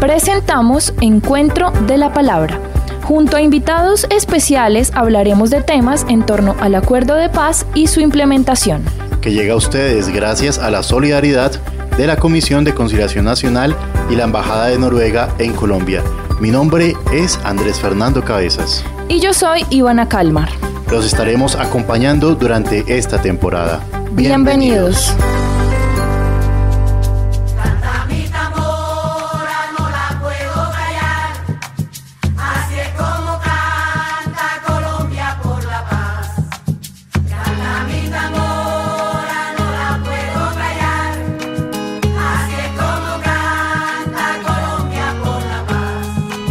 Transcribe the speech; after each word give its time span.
Presentamos 0.00 0.94
Encuentro 1.00 1.72
de 1.88 1.98
la 1.98 2.12
Palabra. 2.12 2.60
Junto 3.02 3.36
a 3.36 3.42
invitados 3.42 4.06
especiales 4.10 4.92
hablaremos 4.94 5.50
de 5.50 5.60
temas 5.60 6.06
en 6.08 6.24
torno 6.24 6.54
al 6.60 6.74
acuerdo 6.74 7.14
de 7.14 7.28
paz 7.28 7.66
y 7.74 7.88
su 7.88 8.00
implementación. 8.00 8.84
Que 9.20 9.32
llega 9.32 9.54
a 9.54 9.56
ustedes 9.56 10.08
gracias 10.08 10.58
a 10.58 10.70
la 10.70 10.82
solidaridad 10.82 11.52
de 11.96 12.06
la 12.06 12.16
Comisión 12.16 12.64
de 12.64 12.74
Conciliación 12.74 13.24
Nacional 13.24 13.76
y 14.10 14.16
la 14.16 14.24
Embajada 14.24 14.66
de 14.66 14.78
Noruega 14.78 15.34
en 15.38 15.52
Colombia. 15.52 16.02
Mi 16.40 16.50
nombre 16.50 16.94
es 17.12 17.38
Andrés 17.44 17.80
Fernando 17.80 18.24
Cabezas. 18.24 18.84
Y 19.08 19.20
yo 19.20 19.32
soy 19.32 19.66
Ivana 19.70 20.08
Calmar. 20.08 20.48
Los 20.90 21.06
estaremos 21.06 21.56
acompañando 21.56 22.34
durante 22.34 22.84
esta 22.86 23.20
temporada. 23.20 23.80
Bienvenidos. 24.12 25.14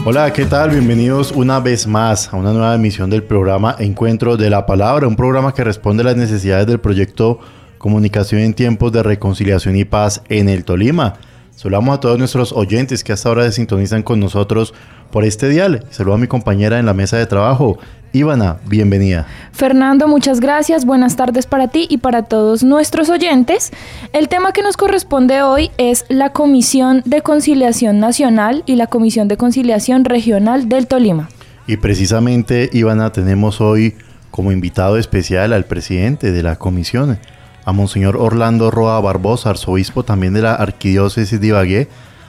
Hola, 0.06 0.34
¿qué 0.34 0.46
tal? 0.46 0.72
Bienvenidos 0.72 1.32
una 1.32 1.62
vez 1.62 1.88
más 1.88 2.34
a 2.34 2.36
una 2.36 2.52
nueva 2.52 2.76
emisión 2.76 3.10
del 3.10 3.24
programa 3.24 3.74
Encuentro 3.80 4.36
de 4.36 4.50
la 4.50 4.66
Palabra, 4.66 5.08
un 5.08 5.16
programa 5.16 5.54
que 5.54 5.64
responde 5.64 6.02
a 6.02 6.08
las 6.08 6.18
necesidades 6.18 6.68
del 6.68 6.82
proyecto 6.82 7.40
Comunicación 7.78 8.42
en 8.42 8.54
tiempos 8.54 8.92
de 8.92 9.02
reconciliación 9.02 9.78
y 9.78 9.86
paz 9.86 10.22
en 10.28 10.50
el 10.50 10.66
Tolima. 10.66 11.14
Saludamos 11.56 11.96
a 11.96 12.00
todos 12.02 12.20
nuestros 12.20 12.52
oyentes 12.52 13.02
que 13.02 13.14
hasta 13.14 13.30
ahora 13.30 13.46
se 13.46 13.54
sintonizan 13.54 14.04
con 14.04 14.20
nosotros 14.20 14.74
por 15.10 15.24
este 15.24 15.48
dial. 15.48 15.86
Saludo 15.90 16.16
a 16.16 16.18
mi 16.18 16.28
compañera 16.28 16.80
en 16.80 16.86
la 16.86 16.94
mesa 16.94 17.16
de 17.16 17.26
trabajo, 17.26 17.80
Ivana, 18.16 18.58
bienvenida. 18.68 19.26
Fernando, 19.54 20.08
muchas 20.08 20.40
gracias. 20.40 20.86
Buenas 20.86 21.16
tardes 21.16 21.48
para 21.48 21.70
ti 21.70 21.88
y 21.90 21.98
para 21.98 22.22
todos 22.22 22.64
nuestros 22.64 23.10
oyentes. 23.10 23.72
El 24.14 24.30
tema 24.30 24.52
que 24.52 24.62
nos 24.62 24.78
corresponde 24.78 25.42
hoy 25.42 25.72
es 25.80 26.06
la 26.10 26.30
Comisión 26.30 27.02
de 27.06 27.22
Conciliación 27.22 28.00
Nacional 28.00 28.62
y 28.68 28.76
la 28.76 28.86
Comisión 28.86 29.28
de 29.28 29.38
Conciliación 29.38 30.06
Regional 30.06 30.70
del 30.70 30.86
Tolima. 30.86 31.28
Y 31.66 31.78
precisamente, 31.78 32.70
Ivana, 32.72 33.12
tenemos 33.12 33.60
hoy 33.62 33.96
como 34.30 34.52
invitado 34.52 34.98
especial 34.98 35.52
al 35.52 35.66
presidente 35.66 36.32
de 36.32 36.44
la 36.44 36.58
comisión, 36.58 37.18
a 37.66 37.72
Monseñor 37.72 38.18
Orlando 38.18 38.70
Roa 38.70 39.02
Barbosa, 39.02 39.50
arzobispo 39.50 40.04
también 40.04 40.36
de 40.36 40.44
la 40.44 40.54
Arquidiócesis 40.54 41.42
de 41.42 41.48
Ibagué, 41.48 41.88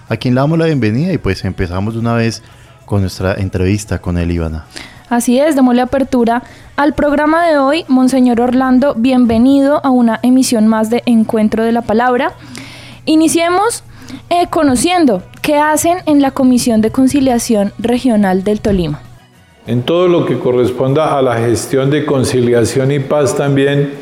a 0.08 0.16
quien 0.16 0.34
le 0.34 0.40
damos 0.40 0.58
la 0.58 0.64
bienvenida 0.64 1.12
y 1.12 1.18
pues 1.18 1.44
empezamos 1.44 1.92
de 1.92 2.00
una 2.00 2.14
vez 2.14 2.42
con 2.86 3.02
nuestra 3.02 3.34
entrevista 3.34 3.98
con 4.00 4.16
él, 4.16 4.30
Ivana. 4.30 4.64
Así 5.14 5.38
es, 5.38 5.54
démosle 5.54 5.80
apertura 5.80 6.42
al 6.74 6.92
programa 6.92 7.46
de 7.46 7.56
hoy. 7.56 7.84
Monseñor 7.86 8.40
Orlando, 8.40 8.94
bienvenido 8.96 9.80
a 9.84 9.90
una 9.90 10.18
emisión 10.24 10.66
más 10.66 10.90
de 10.90 11.04
Encuentro 11.06 11.62
de 11.62 11.70
la 11.70 11.82
Palabra. 11.82 12.32
Iniciemos 13.04 13.84
eh, 14.28 14.48
conociendo 14.50 15.22
qué 15.40 15.54
hacen 15.54 15.98
en 16.06 16.20
la 16.20 16.32
Comisión 16.32 16.80
de 16.80 16.90
Conciliación 16.90 17.72
Regional 17.78 18.42
del 18.42 18.60
Tolima. 18.60 19.02
En 19.68 19.84
todo 19.84 20.08
lo 20.08 20.26
que 20.26 20.36
corresponda 20.40 21.16
a 21.16 21.22
la 21.22 21.36
gestión 21.36 21.90
de 21.90 22.04
conciliación 22.04 22.90
y 22.90 22.98
paz 22.98 23.36
también, 23.36 23.92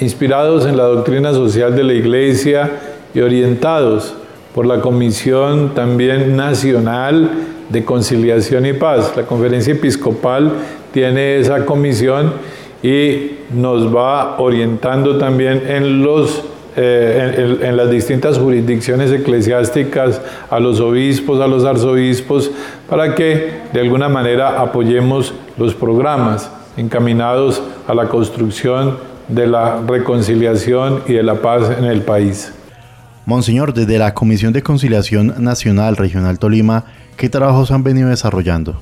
inspirados 0.00 0.66
en 0.66 0.76
la 0.76 0.84
doctrina 0.84 1.32
social 1.32 1.74
de 1.74 1.82
la 1.82 1.94
Iglesia 1.94 2.72
y 3.14 3.20
orientados 3.20 4.12
por 4.54 4.66
la 4.66 4.82
Comisión 4.82 5.74
también 5.74 6.36
nacional 6.36 7.55
de 7.68 7.84
conciliación 7.84 8.66
y 8.66 8.72
paz. 8.72 9.12
La 9.16 9.24
conferencia 9.24 9.72
episcopal 9.72 10.52
tiene 10.92 11.38
esa 11.38 11.64
comisión 11.64 12.32
y 12.82 13.38
nos 13.50 13.94
va 13.94 14.38
orientando 14.38 15.18
también 15.18 15.62
en 15.68 16.02
los 16.02 16.44
eh, 16.78 17.58
en, 17.62 17.74
las 17.74 17.90
distintas 17.90 18.36
jurisdicciones 18.36 19.10
eclesiásticas, 19.10 20.20
a 20.50 20.60
los 20.60 20.78
obispos, 20.78 21.40
a 21.40 21.46
los 21.46 21.64
arzobispos, 21.64 22.50
para 22.86 23.14
que 23.14 23.62
de 23.72 23.80
alguna 23.80 24.10
manera 24.10 24.60
apoyemos 24.60 25.32
los 25.56 25.74
programas 25.74 26.50
encaminados 26.76 27.62
a 27.88 27.94
la 27.94 28.08
construcción 28.08 28.98
de 29.28 29.46
la 29.46 29.80
reconciliación 29.86 31.02
y 31.06 31.14
de 31.14 31.22
la 31.22 31.36
paz 31.36 31.78
en 31.78 31.86
el 31.86 32.02
país. 32.02 32.52
Monseñor, 33.24 33.72
desde 33.72 33.98
la 33.98 34.12
Comisión 34.12 34.52
de 34.52 34.62
Conciliación 34.62 35.34
Nacional 35.38 35.96
Regional 35.96 36.38
Tolima, 36.38 36.84
¿Qué 37.16 37.30
trabajos 37.30 37.70
han 37.70 37.82
venido 37.82 38.10
desarrollando? 38.10 38.76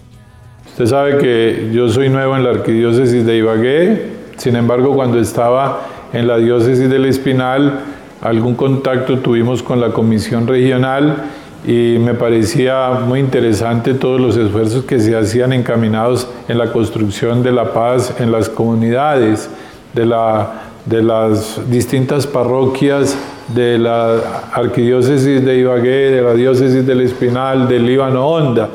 Usted 0.66 0.86
sabe 0.86 1.18
que 1.18 1.70
yo 1.72 1.88
soy 1.88 2.08
nuevo 2.08 2.36
en 2.36 2.42
la 2.42 2.50
arquidiócesis 2.50 3.24
de 3.24 3.36
Ibagué, 3.36 4.06
sin 4.38 4.56
embargo 4.56 4.92
cuando 4.92 5.20
estaba 5.20 5.82
en 6.12 6.26
la 6.26 6.38
diócesis 6.38 6.90
del 6.90 7.04
Espinal, 7.04 7.80
algún 8.20 8.56
contacto 8.56 9.18
tuvimos 9.18 9.62
con 9.62 9.80
la 9.80 9.90
comisión 9.90 10.48
regional 10.48 11.26
y 11.64 11.96
me 12.00 12.14
parecía 12.14 12.90
muy 13.06 13.20
interesante 13.20 13.94
todos 13.94 14.20
los 14.20 14.36
esfuerzos 14.36 14.84
que 14.84 14.98
se 14.98 15.16
hacían 15.16 15.52
encaminados 15.52 16.28
en 16.48 16.58
la 16.58 16.72
construcción 16.72 17.44
de 17.44 17.52
la 17.52 17.72
paz 17.72 18.16
en 18.18 18.32
las 18.32 18.48
comunidades, 18.48 19.48
de, 19.92 20.06
la, 20.06 20.54
de 20.86 21.04
las 21.04 21.60
distintas 21.70 22.26
parroquias 22.26 23.16
de 23.48 23.78
la 23.78 24.48
arquidiócesis 24.52 25.44
de 25.44 25.58
Ibagué, 25.58 26.10
de 26.10 26.22
la 26.22 26.34
diócesis 26.34 26.86
del 26.86 27.02
Espinal, 27.02 27.68
del 27.68 27.86
Líbano 27.86 28.26
Honda. 28.26 28.70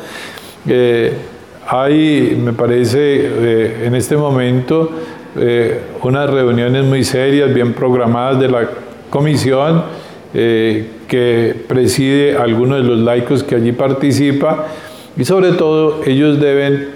Eh, 0.68 1.14
hay, 1.68 2.40
me 2.44 2.54
parece, 2.54 3.00
eh, 3.00 3.84
en 3.86 3.96
este 3.96 4.18
momento 4.18 4.92
eh, 5.36 5.80
unas 6.04 6.30
reuniones 6.30 6.84
muy 6.86 7.04
serias, 7.04 7.54
bien 7.54 7.74
programadas 7.74 8.40
de 8.40 8.48
la 8.50 8.70
comisión 9.10 9.84
que 10.32 11.56
preside 11.68 12.38
algunos 12.38 12.84
de 12.84 12.84
los 12.84 13.00
laicos 13.00 13.42
que 13.42 13.56
allí 13.56 13.72
participa 13.72 14.68
y 15.18 15.26
sobre 15.26 15.54
todo 15.54 16.02
ellos 16.06 16.40
deben 16.40 16.90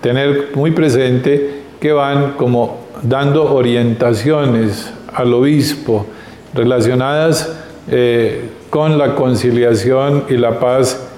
tener 0.00 0.48
muy 0.56 0.72
presente 0.72 1.60
que 1.78 1.92
van 1.92 2.32
como 2.32 2.80
dando 3.02 3.54
orientaciones 3.54 4.92
al 5.14 5.32
obispo, 5.34 6.06
relacionadas 6.54 7.56
eh, 7.90 8.48
con 8.70 8.98
la 8.98 9.14
conciliación 9.14 10.24
y 10.28 10.36
la 10.36 10.60
paz 10.60 11.08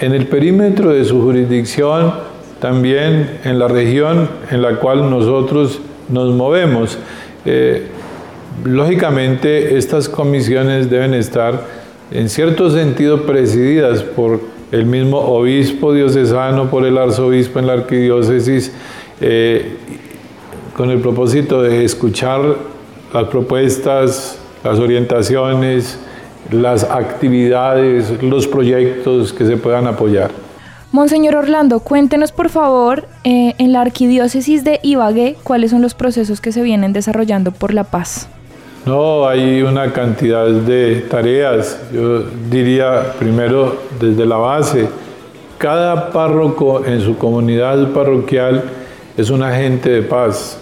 en 0.00 0.12
el 0.12 0.26
perímetro 0.26 0.90
de 0.90 1.04
su 1.04 1.20
jurisdicción, 1.22 2.12
también 2.60 3.40
en 3.44 3.58
la 3.58 3.68
región 3.68 4.28
en 4.50 4.62
la 4.62 4.76
cual 4.76 5.08
nosotros 5.10 5.80
nos 6.08 6.32
movemos. 6.34 6.98
Eh, 7.44 7.86
lógicamente, 8.64 9.76
estas 9.76 10.08
comisiones 10.08 10.90
deben 10.90 11.14
estar 11.14 11.64
en 12.10 12.28
cierto 12.28 12.70
sentido 12.70 13.22
presididas 13.22 14.02
por 14.02 14.40
el 14.70 14.86
mismo 14.86 15.18
obispo 15.18 15.92
diocesano, 15.92 16.70
por 16.70 16.84
el 16.84 16.98
arzobispo 16.98 17.58
en 17.58 17.66
la 17.66 17.74
arquidiócesis, 17.74 18.72
eh, 19.20 19.76
con 20.76 20.90
el 20.90 20.98
propósito 21.00 21.62
de 21.62 21.84
escuchar 21.84 22.40
las 23.12 23.24
propuestas, 23.28 24.41
las 24.64 24.78
orientaciones, 24.78 25.98
las 26.50 26.84
actividades, 26.84 28.22
los 28.22 28.46
proyectos 28.46 29.32
que 29.32 29.44
se 29.44 29.56
puedan 29.56 29.86
apoyar. 29.86 30.30
Monseñor 30.92 31.36
Orlando, 31.36 31.80
cuéntenos 31.80 32.32
por 32.32 32.50
favor 32.50 33.08
eh, 33.24 33.54
en 33.56 33.72
la 33.72 33.80
arquidiócesis 33.80 34.62
de 34.62 34.78
Ibagué 34.82 35.36
cuáles 35.42 35.70
son 35.70 35.80
los 35.80 35.94
procesos 35.94 36.42
que 36.42 36.52
se 36.52 36.62
vienen 36.62 36.92
desarrollando 36.92 37.50
por 37.50 37.72
la 37.72 37.84
paz. 37.84 38.28
No, 38.84 39.26
hay 39.26 39.62
una 39.62 39.92
cantidad 39.92 40.46
de 40.48 41.06
tareas. 41.08 41.80
Yo 41.94 42.24
diría 42.50 43.14
primero 43.18 43.76
desde 43.98 44.26
la 44.26 44.36
base, 44.36 44.88
cada 45.56 46.10
párroco 46.10 46.84
en 46.84 47.00
su 47.00 47.16
comunidad 47.16 47.92
parroquial 47.92 48.64
es 49.16 49.30
un 49.30 49.42
agente 49.42 49.88
de 49.88 50.02
paz 50.02 50.58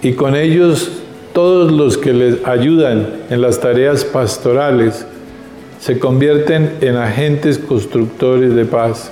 y 0.00 0.12
con 0.12 0.34
ellos 0.34 1.01
todos 1.32 1.72
los 1.72 1.98
que 1.98 2.12
les 2.12 2.44
ayudan 2.46 3.08
en 3.30 3.40
las 3.40 3.60
tareas 3.60 4.04
pastorales 4.04 5.06
se 5.80 5.98
convierten 5.98 6.74
en 6.80 6.96
agentes 6.96 7.58
constructores 7.58 8.54
de 8.54 8.64
paz. 8.64 9.10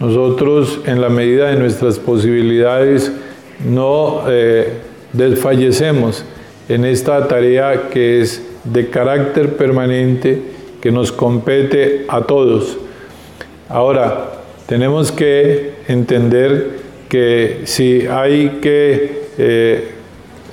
Nosotros, 0.00 0.80
en 0.86 1.00
la 1.00 1.08
medida 1.08 1.48
de 1.48 1.56
nuestras 1.56 1.98
posibilidades, 1.98 3.10
no 3.64 4.24
eh, 4.28 4.72
desfallecemos 5.12 6.24
en 6.68 6.84
esta 6.84 7.26
tarea 7.28 7.88
que 7.90 8.20
es 8.20 8.42
de 8.64 8.90
carácter 8.90 9.56
permanente, 9.56 10.42
que 10.80 10.90
nos 10.90 11.12
compete 11.12 12.04
a 12.08 12.22
todos. 12.22 12.76
Ahora, 13.68 14.32
tenemos 14.66 15.12
que 15.12 15.72
entender 15.88 16.80
que 17.08 17.62
si 17.64 18.06
hay 18.06 18.58
que 18.60 19.24
eh, 19.38 19.94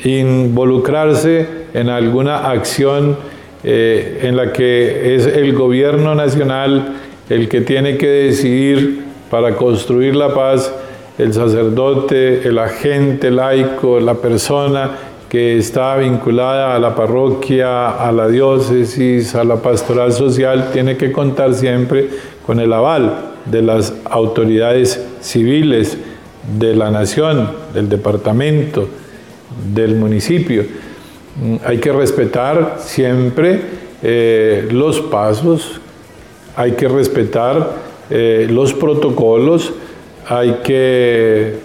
involucrarse 0.03 1.47
en 1.73 1.89
alguna 1.89 2.49
acción 2.49 3.17
eh, 3.63 4.21
en 4.23 4.35
la 4.35 4.51
que 4.51 5.15
es 5.15 5.27
el 5.27 5.53
gobierno 5.53 6.15
nacional 6.15 6.95
el 7.29 7.47
que 7.47 7.61
tiene 7.61 7.97
que 7.97 8.07
decidir 8.07 9.03
para 9.29 9.55
construir 9.55 10.15
la 10.15 10.33
paz, 10.33 10.73
el 11.17 11.33
sacerdote, 11.33 12.47
el 12.47 12.57
agente 12.59 13.31
laico, 13.31 13.99
la 13.99 14.15
persona 14.15 14.91
que 15.29 15.57
está 15.57 15.95
vinculada 15.95 16.75
a 16.75 16.79
la 16.79 16.93
parroquia, 16.93 17.91
a 17.91 18.11
la 18.11 18.27
diócesis, 18.27 19.33
a 19.33 19.45
la 19.45 19.55
pastoral 19.55 20.11
social, 20.11 20.71
tiene 20.73 20.97
que 20.97 21.13
contar 21.13 21.53
siempre 21.53 22.09
con 22.45 22.59
el 22.59 22.73
aval 22.73 23.31
de 23.45 23.61
las 23.61 23.93
autoridades 24.03 25.01
civiles 25.21 25.97
de 26.59 26.75
la 26.75 26.91
nación, 26.91 27.49
del 27.73 27.87
departamento, 27.87 28.89
del 29.73 29.95
municipio. 29.95 30.63
Mm, 31.41 31.55
hay 31.65 31.77
que 31.79 31.91
respetar 31.91 32.77
siempre 32.79 33.61
eh, 34.03 34.67
los 34.71 34.99
pasos, 35.01 35.79
hay 36.55 36.73
que 36.73 36.87
respetar 36.87 37.75
eh, 38.09 38.47
los 38.49 38.73
protocolos, 38.73 39.73
hay 40.27 40.59
que 40.63 41.55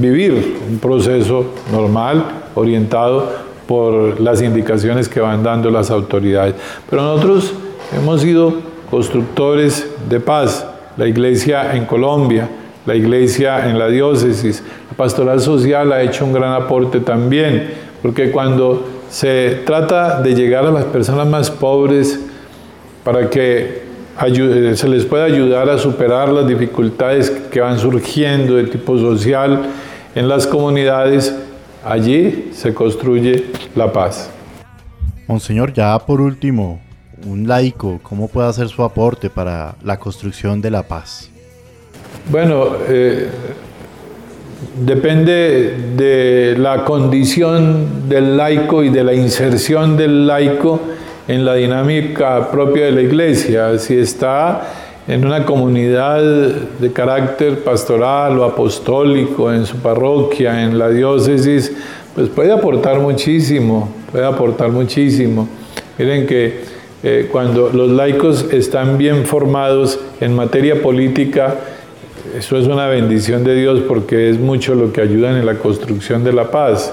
vivir 0.00 0.58
un 0.68 0.78
proceso 0.78 1.46
normal, 1.72 2.42
orientado 2.54 3.46
por 3.66 4.20
las 4.20 4.42
indicaciones 4.42 5.08
que 5.08 5.20
van 5.20 5.42
dando 5.42 5.70
las 5.70 5.90
autoridades. 5.90 6.54
Pero 6.88 7.02
nosotros 7.02 7.52
hemos 7.96 8.20
sido 8.20 8.54
constructores 8.90 9.86
de 10.08 10.20
paz, 10.20 10.66
la 10.96 11.06
iglesia 11.06 11.74
en 11.74 11.84
Colombia, 11.84 12.48
la 12.86 12.94
iglesia 12.94 13.68
en 13.68 13.78
la 13.78 13.88
diócesis, 13.88 14.62
la 14.90 14.96
pastoral 14.96 15.40
social 15.40 15.92
ha 15.92 16.02
hecho 16.02 16.24
un 16.24 16.32
gran 16.32 16.52
aporte 16.52 17.00
también, 17.00 17.68
porque 18.00 18.30
cuando 18.30 18.88
se 19.10 19.62
trata 19.64 20.22
de 20.22 20.34
llegar 20.34 20.64
a 20.64 20.70
las 20.70 20.84
personas 20.84 21.26
más 21.26 21.50
pobres 21.50 22.20
para 23.04 23.28
que 23.28 23.84
se 24.74 24.88
les 24.88 25.04
pueda 25.04 25.24
ayudar 25.24 25.68
a 25.68 25.78
superar 25.78 26.30
las 26.30 26.46
dificultades 26.46 27.30
que 27.30 27.60
van 27.60 27.78
surgiendo 27.78 28.56
de 28.56 28.64
tipo 28.64 28.98
social 28.98 29.66
en 30.14 30.28
las 30.28 30.46
comunidades, 30.46 31.36
allí 31.84 32.50
se 32.52 32.72
construye 32.72 33.46
la 33.74 33.92
paz. 33.92 34.30
Monseñor, 35.28 35.72
ya 35.72 35.98
por 35.98 36.20
último, 36.20 36.80
un 37.26 37.46
laico, 37.46 38.00
¿cómo 38.02 38.28
puede 38.28 38.48
hacer 38.48 38.68
su 38.68 38.82
aporte 38.82 39.28
para 39.28 39.74
la 39.82 39.98
construcción 39.98 40.60
de 40.60 40.70
la 40.70 40.82
paz? 40.84 41.30
Bueno, 42.30 42.76
eh, 42.88 43.28
depende 44.84 45.74
de 45.96 46.56
la 46.58 46.84
condición 46.84 48.08
del 48.08 48.36
laico 48.36 48.82
y 48.82 48.88
de 48.88 49.04
la 49.04 49.14
inserción 49.14 49.96
del 49.96 50.26
laico 50.26 50.80
en 51.28 51.44
la 51.44 51.54
dinámica 51.54 52.50
propia 52.50 52.86
de 52.86 52.92
la 52.92 53.02
iglesia. 53.02 53.78
Si 53.78 53.96
está 53.96 54.66
en 55.06 55.24
una 55.24 55.44
comunidad 55.44 56.20
de 56.20 56.92
carácter 56.92 57.62
pastoral 57.62 58.38
o 58.38 58.44
apostólico, 58.44 59.52
en 59.52 59.64
su 59.64 59.76
parroquia, 59.76 60.64
en 60.64 60.78
la 60.78 60.88
diócesis, 60.88 61.72
pues 62.14 62.28
puede 62.28 62.52
aportar 62.52 62.98
muchísimo, 62.98 63.88
puede 64.10 64.24
aportar 64.24 64.70
muchísimo. 64.70 65.48
Miren 65.98 66.26
que 66.26 66.60
eh, 67.02 67.28
cuando 67.30 67.70
los 67.72 67.90
laicos 67.90 68.46
están 68.52 68.98
bien 68.98 69.26
formados 69.26 70.00
en 70.20 70.34
materia 70.34 70.82
política, 70.82 71.54
eso 72.36 72.58
es 72.58 72.66
una 72.66 72.86
bendición 72.86 73.44
de 73.44 73.54
Dios 73.54 73.80
porque 73.88 74.28
es 74.28 74.38
mucho 74.38 74.74
lo 74.74 74.92
que 74.92 75.00
ayudan 75.00 75.36
en 75.36 75.46
la 75.46 75.54
construcción 75.54 76.22
de 76.22 76.34
la 76.34 76.50
paz. 76.50 76.92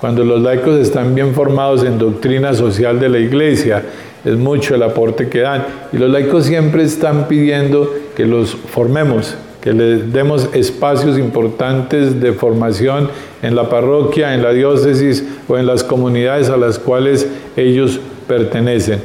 Cuando 0.00 0.24
los 0.24 0.42
laicos 0.42 0.80
están 0.80 1.14
bien 1.14 1.32
formados 1.32 1.84
en 1.84 1.96
doctrina 1.96 2.54
social 2.54 2.98
de 2.98 3.08
la 3.08 3.18
iglesia, 3.18 3.84
es 4.24 4.36
mucho 4.36 4.74
el 4.74 4.82
aporte 4.82 5.28
que 5.28 5.40
dan. 5.40 5.64
Y 5.92 5.98
los 5.98 6.10
laicos 6.10 6.46
siempre 6.46 6.82
están 6.82 7.28
pidiendo 7.28 7.88
que 8.16 8.26
los 8.26 8.54
formemos, 8.54 9.36
que 9.60 9.72
les 9.72 10.12
demos 10.12 10.48
espacios 10.52 11.18
importantes 11.18 12.20
de 12.20 12.32
formación 12.32 13.08
en 13.42 13.54
la 13.54 13.68
parroquia, 13.68 14.34
en 14.34 14.42
la 14.42 14.52
diócesis 14.52 15.24
o 15.46 15.56
en 15.56 15.66
las 15.66 15.84
comunidades 15.84 16.50
a 16.50 16.56
las 16.56 16.80
cuales 16.80 17.28
ellos 17.56 18.00
pertenecen. 18.26 19.00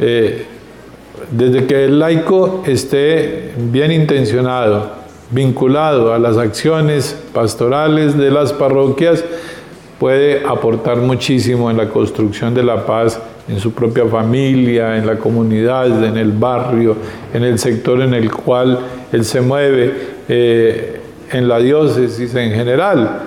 Eh, 0.00 0.46
desde 1.30 1.66
que 1.66 1.84
el 1.84 1.98
laico 1.98 2.62
esté 2.66 3.52
bien 3.56 3.92
intencionado, 3.92 4.95
vinculado 5.30 6.12
a 6.12 6.18
las 6.18 6.36
acciones 6.36 7.16
pastorales 7.32 8.16
de 8.16 8.30
las 8.30 8.52
parroquias, 8.52 9.24
puede 9.98 10.44
aportar 10.44 10.98
muchísimo 10.98 11.70
en 11.70 11.76
la 11.76 11.88
construcción 11.88 12.54
de 12.54 12.62
la 12.62 12.86
paz 12.86 13.20
en 13.48 13.60
su 13.60 13.72
propia 13.72 14.06
familia, 14.06 14.96
en 14.96 15.06
la 15.06 15.16
comunidad, 15.16 16.04
en 16.04 16.16
el 16.16 16.32
barrio, 16.32 16.96
en 17.32 17.44
el 17.44 17.58
sector 17.58 18.00
en 18.00 18.12
el 18.12 18.30
cual 18.30 18.78
él 19.12 19.24
se 19.24 19.40
mueve, 19.40 19.94
eh, 20.28 21.00
en 21.30 21.48
la 21.48 21.58
diócesis 21.58 22.34
en 22.34 22.52
general. 22.52 23.22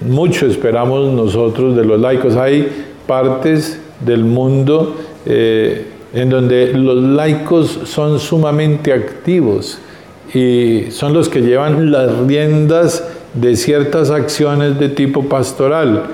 Mucho 0.00 0.46
esperamos 0.46 1.12
nosotros 1.12 1.76
de 1.76 1.84
los 1.84 2.00
laicos. 2.00 2.36
Hay 2.36 2.68
partes 3.06 3.80
del 4.04 4.24
mundo 4.24 4.96
eh, 5.26 5.86
en 6.12 6.30
donde 6.30 6.72
los 6.72 6.96
laicos 6.96 7.80
son 7.84 8.18
sumamente 8.18 8.92
activos 8.92 9.78
y 10.34 10.90
son 10.90 11.12
los 11.12 11.28
que 11.28 11.40
llevan 11.40 11.90
las 11.90 12.16
riendas 12.18 13.04
de 13.34 13.56
ciertas 13.56 14.10
acciones 14.10 14.78
de 14.78 14.88
tipo 14.88 15.24
pastoral 15.24 16.04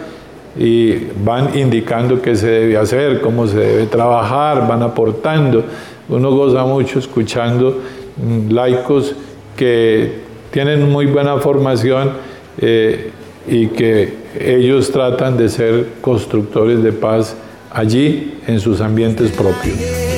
y 0.59 0.95
van 1.23 1.57
indicando 1.59 2.21
qué 2.23 2.35
se 2.35 2.47
debe 2.49 2.77
hacer, 2.79 3.21
cómo 3.21 3.47
se 3.47 3.59
debe 3.59 3.87
trabajar, 3.87 4.67
van 4.67 4.83
aportando. 4.83 5.65
Uno 6.09 6.31
goza 6.31 6.65
mucho 6.65 6.99
escuchando 6.99 7.79
mm, 8.17 8.53
laicos 8.53 9.15
que 9.57 10.21
tienen 10.51 10.91
muy 10.91 11.07
buena 11.07 11.37
formación 11.39 12.13
eh, 12.59 13.11
y 13.47 13.67
que 13.69 14.15
ellos 14.39 14.91
tratan 14.91 15.37
de 15.37 15.49
ser 15.49 15.87
constructores 16.01 16.83
de 16.83 16.93
paz 16.93 17.37
allí 17.71 18.39
en 18.47 18.61
sus 18.61 18.81
ambientes 18.81 19.31
propios. 19.33 20.16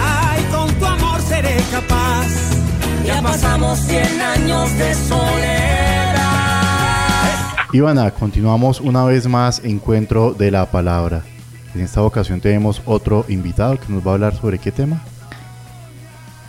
Ay, 0.00 0.44
con 0.50 0.72
tu 0.74 0.86
amor 0.86 1.20
seré 1.22 1.56
capaz. 1.70 2.26
Ya 3.04 3.22
pasamos 3.22 3.78
100 3.80 4.20
años 4.20 4.78
de 4.78 4.94
soledad. 4.94 5.82
Ivana, 7.72 8.10
continuamos 8.10 8.80
una 8.80 9.04
vez 9.04 9.26
más 9.26 9.64
Encuentro 9.64 10.34
de 10.34 10.50
la 10.50 10.66
Palabra. 10.66 11.22
En 11.74 11.80
esta 11.80 12.02
ocasión 12.02 12.40
tenemos 12.40 12.82
otro 12.84 13.24
invitado 13.28 13.78
que 13.78 13.90
nos 13.92 14.06
va 14.06 14.10
a 14.10 14.14
hablar 14.14 14.34
sobre 14.34 14.58
qué 14.58 14.70
tema. 14.70 15.02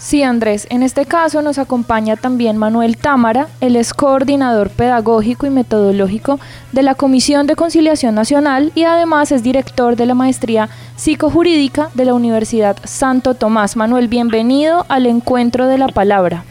Sí, 0.04 0.22
Andrés, 0.22 0.68
en 0.70 0.84
este 0.84 1.06
caso 1.06 1.42
nos 1.42 1.58
acompaña 1.58 2.18
también 2.18 2.58
Manuel 2.58 2.98
Támara, 2.98 3.48
él 3.62 3.78
es 3.78 3.94
coordinador 3.94 4.70
pedagógico 4.70 5.48
y 5.48 5.50
metodológico 5.50 6.42
de 6.74 6.84
la 6.84 6.94
Comisión 6.94 7.48
de 7.48 7.56
Conciliación 7.56 8.14
Nacional 8.14 8.74
y 8.76 8.84
además 8.84 9.32
es 9.32 9.44
director 9.44 9.96
de 9.96 10.06
la 10.06 10.14
maestría 10.14 10.68
psicojurídica 10.98 11.90
de 11.94 12.04
la 12.04 12.16
Universidad 12.16 12.76
Santo 12.84 13.34
Tomás. 13.34 13.78
Manuel, 13.78 14.10
bienvenido 14.10 14.86
al 14.90 15.06
encuentro 15.06 15.68
de 15.68 15.78
la 15.78 15.88
palabra. 15.88 16.44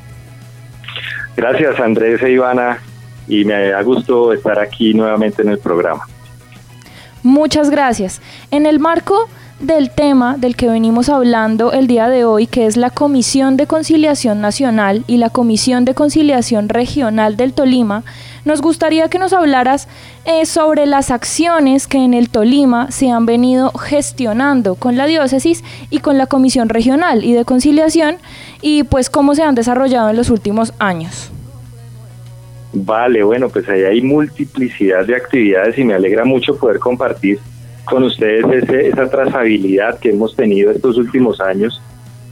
Gracias 1.36 1.78
Andrés 1.78 2.22
e 2.22 2.30
Ivana 2.30 2.78
y 3.28 3.44
me 3.44 3.68
da 3.68 3.82
gusto 3.82 4.32
estar 4.32 4.58
aquí 4.58 4.94
nuevamente 4.94 5.42
en 5.42 5.50
el 5.50 5.58
programa. 5.58 6.08
Muchas 7.22 7.68
gracias. 7.68 8.22
En 8.50 8.64
el 8.64 8.80
marco 8.80 9.28
del 9.62 9.90
tema 9.90 10.36
del 10.36 10.56
que 10.56 10.68
venimos 10.68 11.08
hablando 11.08 11.72
el 11.72 11.86
día 11.86 12.08
de 12.08 12.24
hoy, 12.24 12.48
que 12.48 12.66
es 12.66 12.76
la 12.76 12.90
Comisión 12.90 13.56
de 13.56 13.68
Conciliación 13.68 14.40
Nacional 14.40 15.04
y 15.06 15.18
la 15.18 15.30
Comisión 15.30 15.84
de 15.84 15.94
Conciliación 15.94 16.68
Regional 16.68 17.36
del 17.36 17.52
Tolima, 17.52 18.02
nos 18.44 18.60
gustaría 18.60 19.08
que 19.08 19.20
nos 19.20 19.32
hablaras 19.32 19.86
eh, 20.24 20.46
sobre 20.46 20.86
las 20.86 21.12
acciones 21.12 21.86
que 21.86 21.98
en 21.98 22.12
el 22.12 22.28
Tolima 22.28 22.90
se 22.90 23.10
han 23.10 23.24
venido 23.24 23.70
gestionando 23.70 24.74
con 24.74 24.96
la 24.96 25.06
diócesis 25.06 25.62
y 25.90 26.00
con 26.00 26.18
la 26.18 26.26
Comisión 26.26 26.68
Regional 26.68 27.24
y 27.24 27.32
de 27.32 27.44
Conciliación 27.44 28.16
y 28.62 28.82
pues 28.82 29.10
cómo 29.10 29.36
se 29.36 29.44
han 29.44 29.54
desarrollado 29.54 30.10
en 30.10 30.16
los 30.16 30.28
últimos 30.30 30.74
años. 30.80 31.30
Vale, 32.72 33.22
bueno, 33.22 33.48
pues 33.48 33.68
ahí 33.68 33.82
hay 33.82 34.02
multiplicidad 34.02 35.06
de 35.06 35.14
actividades 35.14 35.78
y 35.78 35.84
me 35.84 35.94
alegra 35.94 36.24
mucho 36.24 36.56
poder 36.56 36.80
compartir 36.80 37.38
con 37.84 38.04
ustedes 38.04 38.68
esa 38.68 39.10
trazabilidad 39.10 39.98
que 39.98 40.10
hemos 40.10 40.36
tenido 40.36 40.70
estos 40.70 40.96
últimos 40.98 41.40
años 41.40 41.80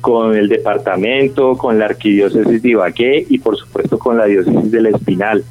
con 0.01 0.35
el 0.35 0.49
departamento, 0.49 1.57
con 1.57 1.79
la 1.79 1.87
arquidiócesis 1.87 2.63
de 2.63 2.69
Ibagué 2.71 3.27
y 3.29 3.39
por 3.39 3.57
supuesto 3.57 3.99
con 3.99 4.17
la 4.17 4.27
diócesis 4.27 4.71
del 4.71 4.87
Espinal. 4.87 5.45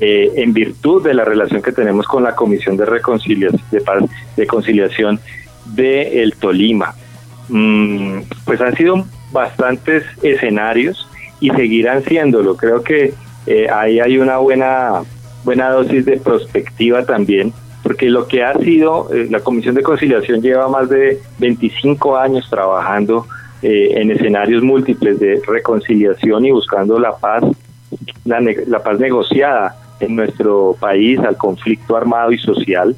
Eh, 0.00 0.32
en 0.42 0.52
virtud 0.52 1.04
de 1.04 1.14
la 1.14 1.24
relación 1.24 1.62
que 1.62 1.70
tenemos 1.70 2.06
con 2.08 2.24
la 2.24 2.34
Comisión 2.34 2.76
de 2.76 2.84
Reconciliación 2.84 3.62
de, 4.36 4.46
Conciliación 4.46 5.20
de 5.66 6.22
el 6.22 6.34
Tolima. 6.34 6.94
Mm, 7.48 8.22
pues 8.44 8.60
han 8.60 8.74
sido 8.74 9.06
bastantes 9.30 10.02
escenarios 10.22 11.08
y 11.38 11.50
seguirán 11.50 12.02
siéndolo. 12.02 12.56
Creo 12.56 12.82
que 12.82 13.14
eh, 13.46 13.68
ahí 13.72 14.00
hay 14.00 14.18
una 14.18 14.38
buena, 14.38 15.02
buena 15.44 15.70
dosis 15.70 16.04
de 16.04 16.16
prospectiva 16.16 17.04
también, 17.04 17.52
porque 17.84 18.08
lo 18.08 18.26
que 18.26 18.42
ha 18.42 18.54
sido, 18.58 19.08
eh, 19.14 19.28
la 19.30 19.40
Comisión 19.40 19.74
de 19.74 19.82
Conciliación 19.82 20.40
lleva 20.40 20.66
más 20.68 20.88
de 20.88 21.20
25 21.38 22.16
años 22.16 22.48
trabajando 22.50 23.26
eh, 23.62 24.00
en 24.00 24.10
escenarios 24.10 24.62
múltiples 24.62 25.20
de 25.20 25.40
reconciliación 25.46 26.46
y 26.46 26.50
buscando 26.50 26.98
la 26.98 27.16
paz, 27.16 27.44
la, 28.24 28.40
la 28.40 28.82
paz 28.82 28.98
negociada 28.98 29.76
en 30.00 30.16
nuestro 30.16 30.76
país 30.80 31.20
al 31.20 31.36
conflicto 31.36 31.96
armado 31.96 32.32
y 32.32 32.38
social. 32.38 32.96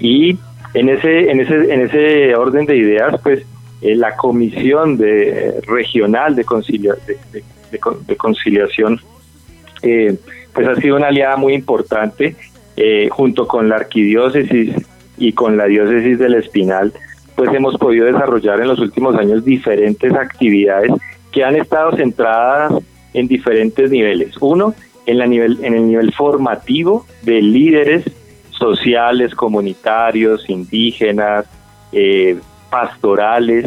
Y 0.00 0.36
en 0.74 0.88
ese, 0.88 1.30
en 1.30 1.40
ese, 1.40 1.72
en 1.72 1.80
ese 1.82 2.34
orden 2.34 2.66
de 2.66 2.76
ideas, 2.76 3.20
pues 3.22 3.46
eh, 3.80 3.94
la 3.94 4.16
Comisión 4.16 4.96
de, 4.96 5.60
Regional 5.66 6.34
de, 6.34 6.44
de, 7.70 8.16
Conciliación 8.16 9.00
eh, 9.82 10.18
pues 10.52 10.66
ha 10.66 10.74
sido 10.74 10.96
una 10.96 11.06
aliada 11.06 11.36
muy 11.36 11.54
importante 11.54 12.34
eh, 12.80 13.08
junto 13.10 13.48
con 13.48 13.68
la 13.68 13.74
arquidiócesis 13.74 14.72
y 15.16 15.32
con 15.32 15.56
la 15.56 15.64
diócesis 15.64 16.16
del 16.20 16.34
Espinal, 16.34 16.92
pues 17.34 17.52
hemos 17.52 17.76
podido 17.76 18.06
desarrollar 18.06 18.60
en 18.60 18.68
los 18.68 18.78
últimos 18.78 19.16
años 19.16 19.44
diferentes 19.44 20.12
actividades 20.14 20.92
que 21.32 21.42
han 21.42 21.56
estado 21.56 21.96
centradas 21.96 22.72
en 23.14 23.26
diferentes 23.26 23.90
niveles. 23.90 24.36
Uno, 24.40 24.74
en, 25.06 25.18
la 25.18 25.26
nivel, 25.26 25.58
en 25.64 25.74
el 25.74 25.88
nivel 25.88 26.12
formativo 26.12 27.04
de 27.22 27.42
líderes 27.42 28.04
sociales, 28.50 29.34
comunitarios, 29.34 30.48
indígenas, 30.48 31.46
eh, 31.90 32.38
pastorales, 32.70 33.66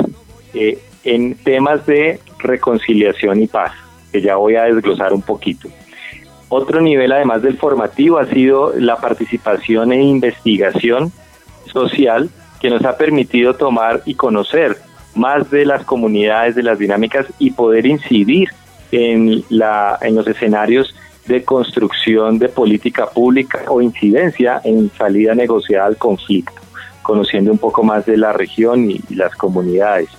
eh, 0.53 0.79
en 1.03 1.35
temas 1.35 1.85
de 1.85 2.21
reconciliación 2.39 3.43
y 3.43 3.47
paz, 3.47 3.73
que 4.13 4.21
ya 4.21 4.37
voy 4.37 4.55
a 4.55 4.63
desglosar 4.63 5.11
un 5.11 5.21
poquito. 5.21 5.67
Otro 6.53 6.81
nivel, 6.81 7.13
además 7.13 7.41
del 7.41 7.58
formativo, 7.58 8.20
ha 8.20 8.25
sido 8.25 8.74
la 8.77 8.98
participación 8.98 9.93
e 9.93 10.03
investigación 10.03 11.13
social 11.72 12.29
que 12.60 12.70
nos 12.70 12.84
ha 12.84 12.98
permitido 12.98 13.55
tomar 13.55 14.01
y 14.05 14.15
conocer 14.15 14.75
más 15.15 15.50
de 15.50 15.63
las 15.63 15.86
comunidades, 15.86 16.55
de 16.55 16.63
las 16.63 16.77
dinámicas 16.77 17.25
y 17.39 17.51
poder 17.51 17.86
incidir 17.86 18.50
en, 18.91 19.46
la, 19.48 19.98
en 20.01 20.13
los 20.15 20.27
escenarios 20.27 20.93
de 21.25 21.46
construcción 21.46 22.38
de 22.38 22.50
política 22.50 23.05
pública 23.05 23.63
o 23.70 23.81
incidencia 23.81 24.60
en 24.65 24.91
salida 24.98 25.34
negociada 25.34 25.86
al 25.86 25.96
conflicto, 25.96 26.60
conociendo 27.01 27.53
un 27.53 27.60
poco 27.60 27.81
más 27.81 28.05
de 28.05 28.17
la 28.17 28.34
región 28.34 28.91
y, 28.91 29.00
las 29.15 29.34
comunidades, 29.38 30.10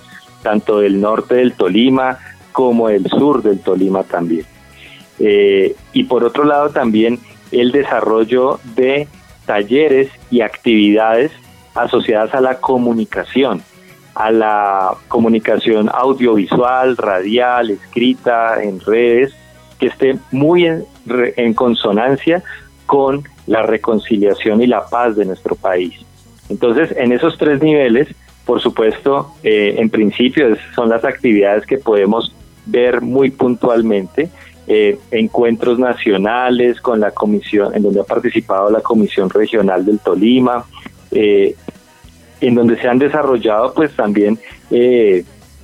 tanto 0.41 0.79
del 0.79 0.99
norte 0.99 1.35
del 1.35 1.53
Tolima 1.53 2.17
como 2.51 2.87
del 2.87 3.07
sur 3.07 3.43
del 3.43 3.59
Tolima 3.59 4.01
también. 4.01 4.47
Eh, 5.19 5.75
y 5.93 6.03
por 6.05 6.23
otro 6.23 6.43
lado 6.43 6.69
también 6.69 7.19
el 7.51 7.71
desarrollo 7.71 8.59
de 8.75 9.07
talleres 9.45 10.09
y 10.31 10.41
actividades 10.41 11.31
asociadas 11.75 12.33
a 12.33 12.41
la 12.41 12.59
comunicación, 12.59 13.61
a 14.15 14.31
la 14.31 14.95
comunicación 15.07 15.89
audiovisual, 15.93 16.97
radial, 16.97 17.71
escrita, 17.71 18.61
en 18.63 18.79
redes, 18.79 19.33
que 19.79 19.87
esté 19.87 20.17
muy 20.31 20.65
en, 20.65 21.53
consonancia 21.53 22.43
con 22.85 23.23
la 23.47 23.63
reconciliación 23.63 24.61
y 24.61 24.67
la 24.67 24.85
paz 24.87 25.15
de 25.15 25.25
nuestro 25.25 25.55
país. 25.55 25.93
Entonces, 26.49 26.93
en 26.95 27.11
esos 27.11 27.37
tres 27.37 27.61
niveles, 27.61 28.07
por 28.45 28.61
supuesto, 28.61 29.33
eh, 29.43 29.75
en 29.77 29.89
principio 29.89 30.55
son 30.75 30.89
las 30.89 31.03
actividades 31.03 31.65
que 31.65 31.77
podemos 31.77 32.33
ver 32.65 33.01
muy 33.01 33.31
puntualmente, 33.31 34.29
eh, 34.67 34.97
encuentros 35.11 35.79
nacionales 35.79 36.79
con 36.81 36.99
la 36.99 37.11
comisión, 37.11 37.75
en 37.75 37.83
donde 37.83 38.01
ha 38.01 38.05
participado 38.05 38.69
la 38.69 38.81
Comisión 38.81 39.29
Regional 39.29 39.85
del 39.85 39.99
Tolima, 39.99 40.65
eh, 41.11 41.55
en 42.41 42.55
donde 42.55 42.77
se 42.77 42.87
han 42.87 42.99
desarrollado 42.99 43.73
pues 43.73 43.95
también 43.95 44.37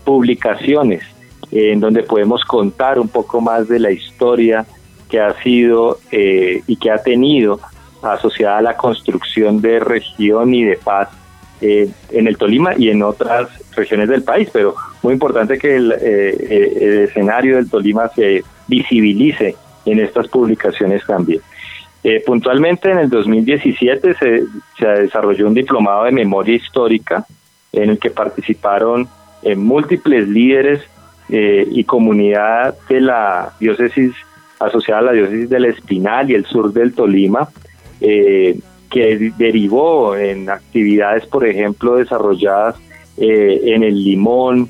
publicaciones 0.04 1.04
en 1.52 1.80
donde 1.80 2.04
podemos 2.04 2.44
contar 2.46 3.00
un 3.00 3.08
poco 3.08 3.42
más 3.42 3.68
de 3.68 3.80
la 3.80 3.92
historia 3.92 4.66
que 5.10 5.20
ha 5.20 5.34
sido 5.42 6.00
eh, 6.12 6.62
y 6.68 6.76
que 6.76 6.92
ha 6.92 7.00
tenido 7.00 7.60
asociada 8.02 8.60
a 8.60 8.62
la 8.62 8.78
construcción 8.78 9.60
de 9.60 9.80
región 9.80 10.54
y 10.54 10.64
de 10.64 10.78
paz 10.78 11.10
eh, 11.62 11.90
en 12.12 12.28
el 12.28 12.38
Tolima 12.38 12.74
y 12.78 12.90
en 12.90 13.04
otras 13.04 13.50
regiones 13.76 14.08
del 14.08 14.24
país, 14.24 14.50
pero 14.54 14.76
muy 15.02 15.14
importante 15.14 15.58
que 15.58 15.76
el, 15.76 15.94
eh, 16.00 17.06
escenario 17.10 17.58
del 17.58 17.70
Tolima 17.70 18.08
se 18.10 18.44
visibilice 18.70 19.56
en 19.86 20.00
estas 20.00 20.28
publicaciones 20.28 21.04
también. 21.06 21.42
puntualmente 22.26 22.92
en 22.92 23.00
el 23.00 23.10
2017 23.10 24.14
se, 24.14 24.44
se 24.78 24.88
desarrolló 24.88 25.48
un 25.48 25.54
diplomado 25.54 26.06
de 26.06 26.12
memoria 26.12 26.56
histórica 26.56 27.26
en 27.74 27.90
el 27.90 28.00
que 28.00 28.10
participaron 28.10 29.10
múltiples 29.56 30.28
líderes 30.28 30.82
eh, 31.32 31.68
y 31.70 31.84
comunidad 31.84 32.76
de 32.90 33.02
la 33.02 33.54
diócesis 33.60 34.14
asociada 34.60 35.02
a 35.02 35.04
la 35.04 35.12
diócesis 35.12 35.48
del 35.48 35.66
Espinal 35.66 36.32
y 36.32 36.34
el 36.34 36.44
sur 36.46 36.74
del 36.74 36.94
Tolima, 36.94 37.50
eh, 38.02 38.58
que 38.90 39.32
derivó 39.38 40.18
en 40.18 40.50
actividades, 40.50 41.28
por 41.28 41.46
ejemplo, 41.46 41.98
desarrolladas 41.98 42.78
eh, 43.18 43.62
en 43.64 43.84
el 43.84 44.04
Limón, 44.04 44.70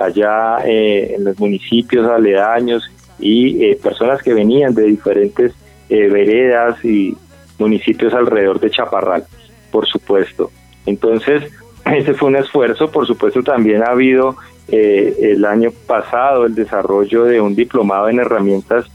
allá 0.00 0.58
en 0.64 1.24
los 1.24 1.38
municipios 1.38 2.08
aledaños 2.08 2.88
y 3.22 3.74
personas 3.76 4.22
que 4.22 4.34
venían 4.34 4.74
de 4.74 4.82
diferentes 4.82 5.52
veredas 5.88 6.84
y 6.84 7.16
municipios 7.58 8.12
alrededor 8.12 8.58
de 8.60 8.70
Chaparral, 8.70 9.24
por 9.70 9.86
supuesto. 9.86 10.50
Entonces, 10.86 11.44
ese 11.84 12.14
fue 12.14 12.28
un 12.28 12.36
esfuerzo, 12.36 12.90
por 12.90 13.06
supuesto 13.06 13.42
también 13.42 13.82
ha 13.82 13.92
habido 13.92 14.36
eh, 14.68 15.32
el 15.32 15.44
año 15.44 15.70
pasado 15.86 16.46
el 16.46 16.54
desarrollo 16.54 17.24
de 17.24 17.40
un 17.40 17.54
diplomado 17.54 18.08
en 18.08 18.20
herramientas 18.20 18.86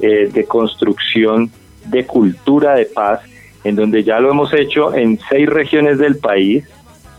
eh, 0.00 0.30
de 0.32 0.44
construcción 0.44 1.50
de 1.86 2.06
cultura 2.06 2.74
de 2.74 2.86
paz, 2.86 3.20
en 3.64 3.76
donde 3.76 4.02
ya 4.02 4.20
lo 4.20 4.30
hemos 4.30 4.52
hecho 4.54 4.94
en 4.94 5.18
seis 5.28 5.48
regiones 5.48 5.98
del 5.98 6.16
país. 6.18 6.64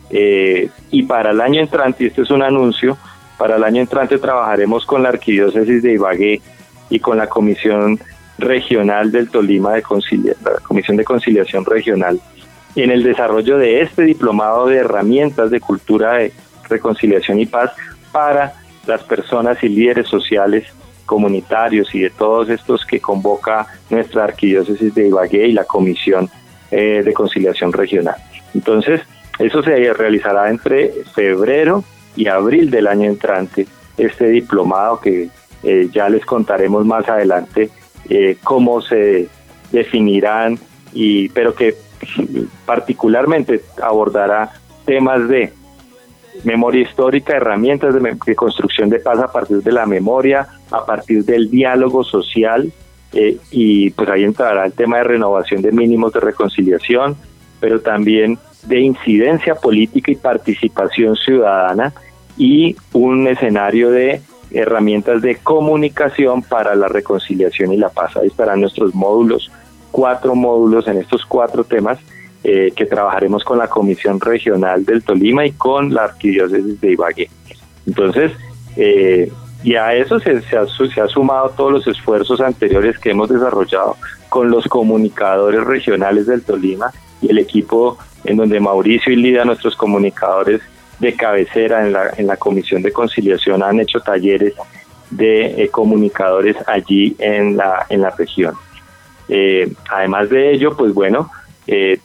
Eh, 0.10 0.70
y 0.90 1.04
para 1.04 1.32
el 1.32 1.40
año 1.40 1.62
entrante, 1.62 2.04
y 2.04 2.08
este 2.08 2.24
es 2.24 2.32
un 2.32 2.42
anuncio, 2.42 2.98
para 3.42 3.56
el 3.56 3.64
año 3.64 3.82
entrante 3.82 4.20
trabajaremos 4.20 4.86
con 4.86 5.02
la 5.02 5.10
Arquidiócesis 5.10 5.82
de 5.82 5.94
Ibagué 5.94 6.40
y 6.92 7.00
con 7.00 7.18
la 7.18 7.26
Comisión 7.26 8.00
Regional 8.38 9.12
del 9.12 9.32
Tolima 9.32 9.74
de 9.74 9.82
la 9.82 10.60
Comisión 10.62 10.96
de 10.96 11.04
Conciliación 11.04 11.66
Regional 11.66 12.22
en 12.76 12.92
el 12.92 13.02
desarrollo 13.02 13.58
de 13.58 13.82
este 13.82 14.04
diplomado 14.04 14.68
de 14.68 14.78
herramientas 14.78 15.50
de 15.50 15.60
cultura 15.60 16.18
de 16.18 16.32
reconciliación 16.70 17.40
y 17.40 17.48
paz 17.48 17.72
para 18.12 18.54
las 18.86 19.02
personas 19.06 19.58
y 19.64 19.70
líderes 19.70 20.08
sociales 20.08 20.68
comunitarios 21.08 21.96
y 21.96 22.02
de 22.02 22.12
todos 22.12 22.48
estos 22.48 22.86
que 22.86 23.00
convoca 23.00 23.66
nuestra 23.90 24.24
arquidiócesis 24.26 24.94
de 24.94 25.08
Ibagué 25.08 25.48
y 25.48 25.54
la 25.54 25.64
Comisión 25.64 26.30
eh, 26.70 27.02
de 27.04 27.12
Conciliación 27.12 27.74
Regional. 27.74 28.18
Entonces, 28.54 29.02
eso 29.40 29.64
se 29.64 29.94
realizará 29.94 30.48
entre 30.48 30.92
febrero 31.16 31.84
y 32.16 32.28
abril 32.28 32.70
del 32.70 32.88
año 32.88 33.10
entrante, 33.10 33.68
este 33.98 34.28
diplomado 34.28 35.00
que 35.00 35.30
eh, 35.64 35.90
ya 35.92 36.10
les 36.10 36.26
contaremos 36.26 36.86
más 36.86 37.08
adelante 37.08 37.70
eh, 38.10 38.38
cómo 38.44 38.82
se 38.82 39.30
definirán, 39.72 40.60
y, 40.94 41.30
pero 41.30 41.54
que 41.56 41.76
particularmente 42.66 43.62
abordará 43.82 44.52
temas 44.86 45.28
de 45.30 45.54
memoria 46.44 46.82
histórica, 46.82 47.36
herramientas 47.36 47.94
de, 47.94 48.36
construcción 48.36 48.90
de 48.90 49.00
paz 49.00 49.20
a 49.20 49.32
partir 49.32 49.62
de 49.62 49.72
la 49.72 49.86
memoria, 49.86 50.48
a 50.72 50.86
partir 50.86 51.24
del 51.26 51.50
diálogo 51.50 52.04
social, 52.04 52.72
eh, 53.14 53.38
y 53.52 53.90
pues 53.92 54.10
ahí 54.10 54.24
entrará 54.24 54.66
el 54.66 54.74
tema 54.74 54.98
de 54.98 55.04
renovación 55.04 55.62
de 55.62 55.72
mínimos 55.72 56.14
de 56.14 56.22
reconciliación, 56.22 57.16
pero 57.60 57.82
también 57.82 58.40
de 58.64 58.80
incidencia 58.80 59.56
política 59.56 60.12
y 60.12 60.16
participación 60.16 61.16
ciudadana 61.16 61.94
y 62.38 62.76
un 62.94 63.28
escenario 63.28 63.92
de 63.92 64.22
herramientas 64.52 65.22
de 65.22 65.36
comunicación 65.38 66.42
para 66.42 66.76
la 66.76 66.88
reconciliación 66.88 67.74
y 67.74 67.78
la 67.78 67.90
paz. 67.90 68.18
Ahí 68.18 68.28
estarán 68.28 68.62
nuestros 68.62 68.94
módulos, 68.94 69.52
cuatro 69.92 70.36
módulos 70.36 70.88
en 70.88 70.98
estos 70.98 71.26
cuatro 71.26 71.64
temas 71.64 72.00
eh, 72.44 72.72
que 72.76 72.86
trabajaremos 72.86 73.44
con 73.44 73.60
la 73.60 73.68
Comisión 73.68 74.20
Regional 74.20 74.84
del 74.84 75.04
Tolima 75.04 75.46
y 75.46 75.52
con 75.52 75.94
la 75.94 76.06
Arquidiócesis 76.06 76.82
de 76.82 76.92
Ibagué. 76.92 77.30
Entonces, 77.86 78.32
eh, 78.76 79.32
y 79.64 79.76
a 79.76 79.94
eso 79.94 80.20
se, 80.20 80.42
se, 80.42 80.58
ha, 80.58 81.08
sumado 81.08 81.50
todos 81.50 81.72
los 81.72 81.88
esfuerzos 81.88 82.42
anteriores 82.42 82.98
que 82.98 83.12
hemos 83.12 83.30
desarrollado 83.30 83.96
con 84.32 84.50
los 84.50 84.66
comunicadores 84.68 85.62
regionales 85.66 86.26
del 86.26 86.42
Tolima 86.44 86.90
y 87.22 87.32
el 87.32 87.38
equipo 87.38 87.98
en 88.24 88.38
donde 88.38 88.62
Mauricio 88.62 89.12
y 89.12 89.18
Lida, 89.18 89.44
nuestros 89.44 89.76
comunicadores 89.76 90.62
de 91.00 91.14
cabecera 91.18 91.86
en 91.86 91.92
la, 91.92 92.14
en 92.16 92.28
la 92.28 92.38
Comisión 92.38 92.82
de 92.82 92.94
Conciliación, 92.94 93.62
han 93.62 93.82
hecho 93.82 94.00
talleres 94.00 94.54
de 95.10 95.70
comunicadores 95.70 96.56
allí 96.66 97.14
en 97.20 97.58
la, 97.58 97.86
en 97.90 98.00
la 98.04 98.12
región. 98.12 98.56
además 99.90 100.30
de 100.30 100.54
ello, 100.54 100.78
pues 100.78 100.94
bueno, 100.94 101.30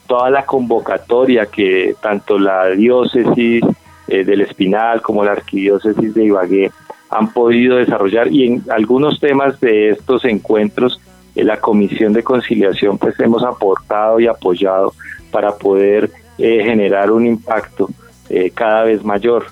toda 0.08 0.28
la 0.28 0.44
convocatoria 0.44 1.46
que 1.46 1.94
tanto 2.02 2.40
la 2.40 2.70
diócesis 2.70 3.62
del 4.08 4.40
Espinal 4.40 5.00
como 5.00 5.24
la 5.24 5.30
arquidiócesis 5.30 6.12
de 6.12 6.24
Ibagué 6.24 6.72
han 7.08 7.32
podido 7.32 7.76
desarrollar 7.76 8.32
y 8.32 8.46
en 8.46 8.64
algunos 8.68 9.20
temas 9.20 9.60
de 9.60 9.90
estos 9.90 10.24
encuentros 10.24 11.00
la 11.44 11.60
Comisión 11.60 12.12
de 12.12 12.22
Conciliación 12.22 12.98
pues 12.98 13.18
hemos 13.20 13.44
aportado 13.44 14.18
y 14.20 14.26
apoyado 14.26 14.94
para 15.30 15.56
poder 15.56 16.10
eh, 16.38 16.62
generar 16.64 17.10
un 17.10 17.26
impacto 17.26 17.90
eh, 18.30 18.50
cada 18.54 18.84
vez 18.84 19.04
mayor 19.04 19.46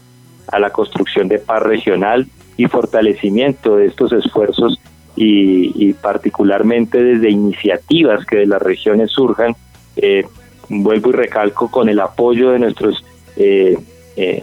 a 0.48 0.58
la 0.58 0.70
construcción 0.70 1.28
de 1.28 1.38
paz 1.38 1.62
regional 1.62 2.26
y 2.56 2.66
fortalecimiento 2.66 3.76
de 3.76 3.86
estos 3.86 4.12
esfuerzos 4.12 4.78
y, 5.16 5.92
particularmente 5.94 7.00
desde 7.02 7.30
iniciativas 7.30 8.26
que 8.26 8.38
de 8.38 8.46
las 8.46 8.60
regiones 8.60 9.12
surjan, 9.12 9.54
eh, 9.96 10.24
vuelvo 10.68 11.10
y 11.10 11.12
recalco 11.12 11.70
con 11.70 11.88
el 11.88 12.00
apoyo 12.00 12.50
de 12.50 12.58
nuestros 12.58 13.04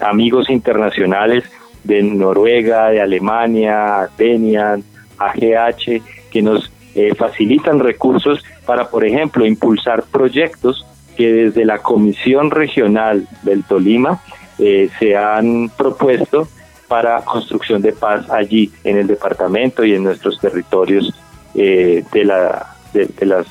amigos 0.01 0.49
internacionales 0.49 1.43
de 1.83 2.03
Noruega, 2.03 2.89
de 2.89 3.01
Alemania, 3.01 4.09
Denia, 4.17 4.77
AGH, 5.17 6.01
que 6.29 6.41
nos 6.41 6.71
eh, 6.95 7.13
facilitan 7.15 7.79
recursos 7.79 8.43
para, 8.65 8.89
por 8.89 9.05
ejemplo, 9.05 9.45
impulsar 9.45 10.03
proyectos 10.03 10.85
que 11.15 11.31
desde 11.31 11.65
la 11.65 11.79
Comisión 11.79 12.51
Regional 12.51 13.27
del 13.43 13.63
Tolima 13.63 14.21
eh, 14.59 14.89
se 14.99 15.15
han 15.15 15.69
propuesto 15.69 16.47
para 16.87 17.21
construcción 17.21 17.81
de 17.81 17.93
paz 17.93 18.29
allí 18.29 18.71
en 18.83 18.97
el 18.97 19.07
departamento 19.07 19.85
y 19.85 19.93
en 19.93 20.03
nuestros 20.03 20.39
territorios 20.39 21.13
eh, 21.55 22.03
de, 22.11 22.25
la, 22.25 22.75
de, 22.93 23.25
las 23.25 23.47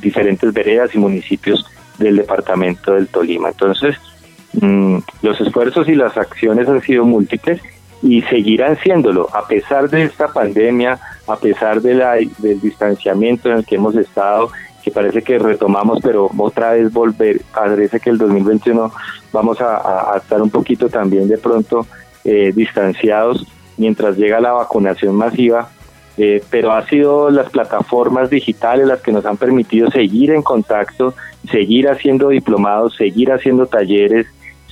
diferentes 0.00 0.52
veredas 0.52 0.94
y 0.94 0.98
municipios 0.98 1.64
del 1.98 2.16
departamento 2.16 2.92
del 2.94 3.08
Tolima. 3.08 3.48
Entonces, 3.48 3.96
mm, 4.60 4.98
los 5.22 5.40
esfuerzos 5.40 5.88
y 5.88 5.94
las 5.94 6.16
acciones 6.18 6.68
han 6.68 6.82
sido 6.82 7.04
múltiples 7.04 7.62
y 8.02 8.20
seguirán 8.22 8.76
siéndolo 8.78 9.28
a 9.34 9.46
pesar 9.46 9.88
de 9.88 10.04
esta 10.04 10.28
pandemia, 10.28 10.98
a 11.26 11.36
pesar 11.36 11.80
de 11.80 11.94
la, 11.94 12.14
del 12.38 12.60
distanciamiento 12.60 13.50
en 13.50 13.58
el 13.58 13.64
que 13.64 13.76
hemos 13.76 13.94
estado, 13.94 14.50
que 14.82 14.90
parece 14.90 15.22
que 15.22 15.38
retomamos, 15.38 16.00
pero 16.02 16.28
otra 16.36 16.72
vez 16.72 16.92
volver, 16.92 17.40
parece 17.54 18.00
que 18.00 18.10
el 18.10 18.18
2021 18.18 18.92
vamos 19.32 19.58
a, 19.60 20.14
estar 20.16 20.42
un 20.42 20.50
poquito 20.50 20.88
también 20.88 21.28
de 21.28 21.38
pronto 21.38 21.86
eh, 22.24 22.52
distanciados 22.54 23.46
mientras 23.76 24.16
llega 24.16 24.40
la 24.40 24.52
vacunación 24.52 25.14
masiva, 25.14 25.70
eh, 26.18 26.42
pero 26.50 26.72
ha 26.72 26.86
sido 26.86 27.30
las 27.30 27.48
plataformas 27.50 28.28
digitales 28.28 28.86
las 28.86 29.00
que 29.00 29.12
nos 29.12 29.24
han 29.24 29.36
permitido 29.36 29.90
seguir 29.90 30.30
en 30.30 30.42
contacto, 30.42 31.14
seguir 31.50 31.88
haciendo 31.88 32.28
diplomados, 32.28 32.96
seguir 32.96 33.32
haciendo 33.32 33.66
talleres, 33.66 34.26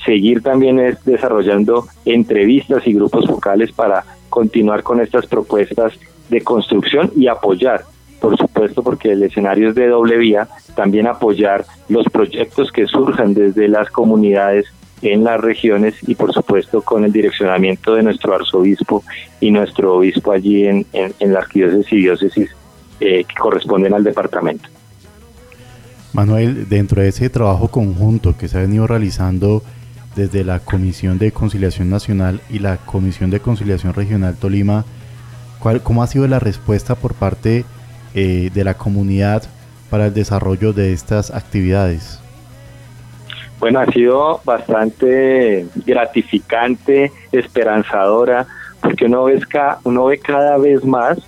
seguir 0.05 0.43
también 0.43 0.81
es 0.81 1.03
desarrollando 1.05 1.87
entrevistas 2.05 2.87
y 2.87 2.93
grupos 2.93 3.27
focales 3.27 3.73
para 3.73 4.05
continuar 4.29 4.83
con 4.83 5.01
estas 5.01 5.27
propuestas 5.27 5.93
de 6.31 6.41
construcción 6.43 7.11
y 7.17 7.27
apoyar, 7.27 7.85
por 8.21 8.37
supuesto, 8.37 8.83
porque 8.83 9.13
el 9.13 9.23
escenario 9.23 9.71
es 9.71 9.75
de 9.75 9.89
doble 9.89 10.17
vía, 10.17 10.49
también 10.75 11.07
apoyar 11.07 11.65
los 11.89 12.07
proyectos 12.07 12.71
que 12.73 12.87
surjan 12.87 13.35
desde 13.35 13.69
las 13.69 13.91
comunidades 13.91 14.67
en 15.03 15.25
las 15.25 15.41
regiones 15.41 15.95
y 16.07 16.15
por 16.15 16.33
supuesto 16.33 16.83
con 16.83 17.05
el 17.05 17.13
direccionamiento 17.13 17.95
de 17.95 18.03
nuestro 18.03 18.35
arzobispo 18.35 19.03
y 19.41 19.51
nuestro 19.51 19.97
obispo 19.97 20.33
allí 20.33 20.67
en, 20.67 20.87
en, 20.93 21.33
la 21.33 21.39
arquidiócesis 21.39 21.93
y 21.93 21.97
diócesis 22.03 22.51
eh, 23.01 23.25
que 23.25 23.35
corresponden 23.35 23.95
al 23.95 24.05
departamento. 24.05 24.69
Manuel, 26.13 26.69
dentro 26.69 27.01
de 27.01 27.09
ese 27.09 27.31
trabajo 27.31 27.69
conjunto 27.69 28.37
que 28.37 28.49
se 28.49 28.59
ha 28.59 28.63
venido 28.63 28.87
realizando 28.87 29.63
desde 30.17 30.45
la 30.45 30.59
Comisión 30.59 31.19
de 31.19 31.33
Conciliación 31.33 31.89
Nacional 31.89 32.41
y 32.51 32.59
la 32.59 32.79
Comisión 32.79 33.31
de 33.31 33.41
Conciliación 33.41 33.95
Regional 33.95 34.37
Tolima, 34.37 34.85
¿cuál, 35.61 35.83
¿cómo 35.83 36.03
ha 36.03 36.07
sido 36.07 36.27
la 36.27 36.39
respuesta 36.39 36.95
por 36.95 37.15
parte 37.15 37.65
eh, 38.15 38.51
de 38.53 38.65
la 38.65 38.75
comunidad 38.75 39.43
para 39.89 40.07
el 40.07 40.15
desarrollo 40.15 40.73
de 40.73 40.93
estas 40.93 41.31
actividades? 41.31 42.21
Bueno, 43.59 43.81
ha 43.81 43.87
sido 43.87 44.41
bastante 44.45 45.67
gratificante, 45.87 47.13
esperanzadora, 47.31 48.47
porque 48.81 49.05
uno 49.05 49.25
ve, 49.25 49.41
uno 49.85 50.07
ve 50.07 50.19
cada 50.19 50.57
vez 50.57 50.85
más 50.85 51.19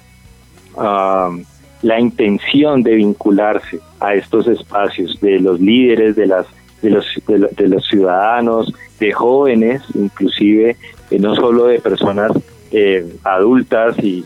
la 1.83 2.01
intención 2.01 2.83
de 2.83 2.95
vincularse 2.95 3.81
a 4.01 4.15
estos 4.15 4.47
espacios 4.47 5.21
de 5.21 5.41
los 5.41 5.61
líderes, 5.61 6.17
de 6.17 6.27
las 6.27 6.47
de 6.83 6.91
los, 6.91 7.07
de, 7.29 7.69
los 7.69 7.87
ciudadanos, 7.87 8.73
de 8.99 9.13
jóvenes, 9.13 9.83
inclusive 9.95 10.77
eh, 11.11 11.19
no 11.19 11.35
solo 11.37 11.67
de 11.67 11.79
personas 11.79 12.33
eh, 12.73 13.07
adultas 13.25 13.97
y, 13.99 14.25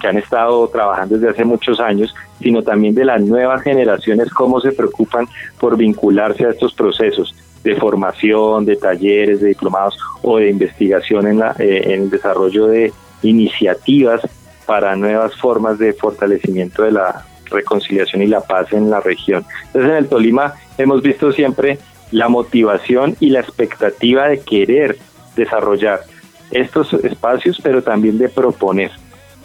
que 0.00 0.06
han 0.06 0.18
estado 0.18 0.68
trabajando 0.68 1.16
desde 1.16 1.30
hace 1.30 1.44
muchos 1.44 1.80
años, 1.80 2.14
sino 2.40 2.62
también 2.62 2.94
de 2.94 3.04
las 3.04 3.20
nuevas 3.20 3.62
generaciones, 3.62 4.30
cómo 4.30 4.60
se 4.60 4.72
preocupan 4.72 5.26
por 5.58 5.76
vincularse 5.76 6.46
a 6.46 6.50
estos 6.50 6.72
procesos 6.74 7.34
de 7.64 7.74
formación, 7.74 8.64
de 8.64 8.76
talleres, 8.76 9.40
de 9.40 9.48
diplomados 9.48 9.98
o 10.22 10.38
de 10.38 10.48
investigación 10.48 11.26
en, 11.26 11.40
la, 11.40 11.56
eh, 11.58 11.82
en 11.86 12.02
el 12.02 12.10
desarrollo 12.10 12.68
de 12.68 12.92
iniciativas 13.22 14.20
para 14.64 14.94
nuevas 14.94 15.34
formas 15.34 15.78
de 15.78 15.92
fortalecimiento 15.92 16.84
de 16.84 16.92
la 16.92 17.26
reconciliación 17.50 18.22
y 18.22 18.26
la 18.26 18.42
paz 18.42 18.72
en 18.72 18.90
la 18.90 19.00
región. 19.00 19.44
Entonces 19.66 19.90
en 19.90 19.96
el 19.96 20.08
Tolima 20.08 20.54
hemos 20.76 21.02
visto 21.02 21.32
siempre 21.32 21.78
la 22.10 22.28
motivación 22.28 23.16
y 23.18 23.30
la 23.30 23.40
expectativa 23.40 24.28
de 24.28 24.40
querer 24.40 24.96
desarrollar 25.36 26.00
estos 26.50 26.92
espacios, 26.92 27.60
pero 27.62 27.82
también 27.82 28.18
de 28.18 28.28
proponer. 28.28 28.90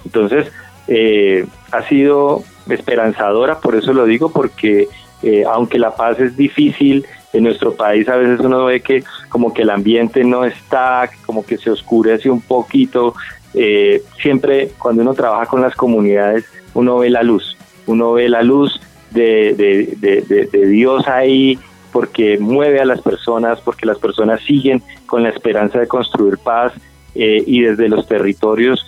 Entonces, 0.06 0.52
eh, 0.88 1.46
ha 1.72 1.84
sido 1.84 2.44
esperanzadora, 2.70 3.60
por 3.60 3.76
eso 3.76 3.94
lo 3.94 4.06
digo, 4.06 4.30
porque 4.30 4.88
eh, 5.22 5.44
aunque 5.50 5.80
la 5.80 5.96
paz 5.96 6.20
es 6.20 6.36
difícil, 6.36 7.06
en 7.32 7.44
nuestro 7.44 7.74
país 7.74 8.08
a 8.10 8.16
veces 8.16 8.40
uno 8.42 8.66
ve 8.66 8.82
que 8.82 9.04
como 9.30 9.54
que 9.54 9.64
el 9.64 9.72
ambiente 9.72 10.24
no 10.24 10.46
está, 10.46 11.10
como 11.26 11.44
que 11.44 11.58
se 11.58 11.72
oscurece 11.72 12.30
un 12.30 12.42
poquito. 12.42 13.16
Eh, 13.56 14.04
siempre 14.22 14.72
cuando 14.78 15.02
uno 15.02 15.14
trabaja 15.14 15.48
con 15.48 15.62
las 15.62 15.76
comunidades, 15.76 16.46
uno 16.76 17.00
ve 17.00 17.10
la 17.10 17.24
luz, 17.24 17.58
uno 17.88 18.14
ve 18.14 18.30
la 18.30 18.44
luz 18.44 18.80
de, 19.12 19.54
de, 19.56 20.48
de 20.52 20.68
Dios 20.68 21.08
ahí 21.08 21.58
porque 21.92 22.38
mueve 22.40 22.82
a 22.82 22.86
las 22.86 23.02
personas, 23.02 23.62
porque 23.62 23.86
las 23.86 24.00
personas 24.00 24.42
siguen 24.42 24.82
con 25.06 25.24
la 25.24 25.30
esperanza 25.30 25.80
de 25.80 25.88
construir 25.88 26.38
paz 26.40 26.74
eh, 27.16 27.44
y 27.46 27.62
desde 27.62 27.90
los 27.90 28.08
territorios 28.08 28.86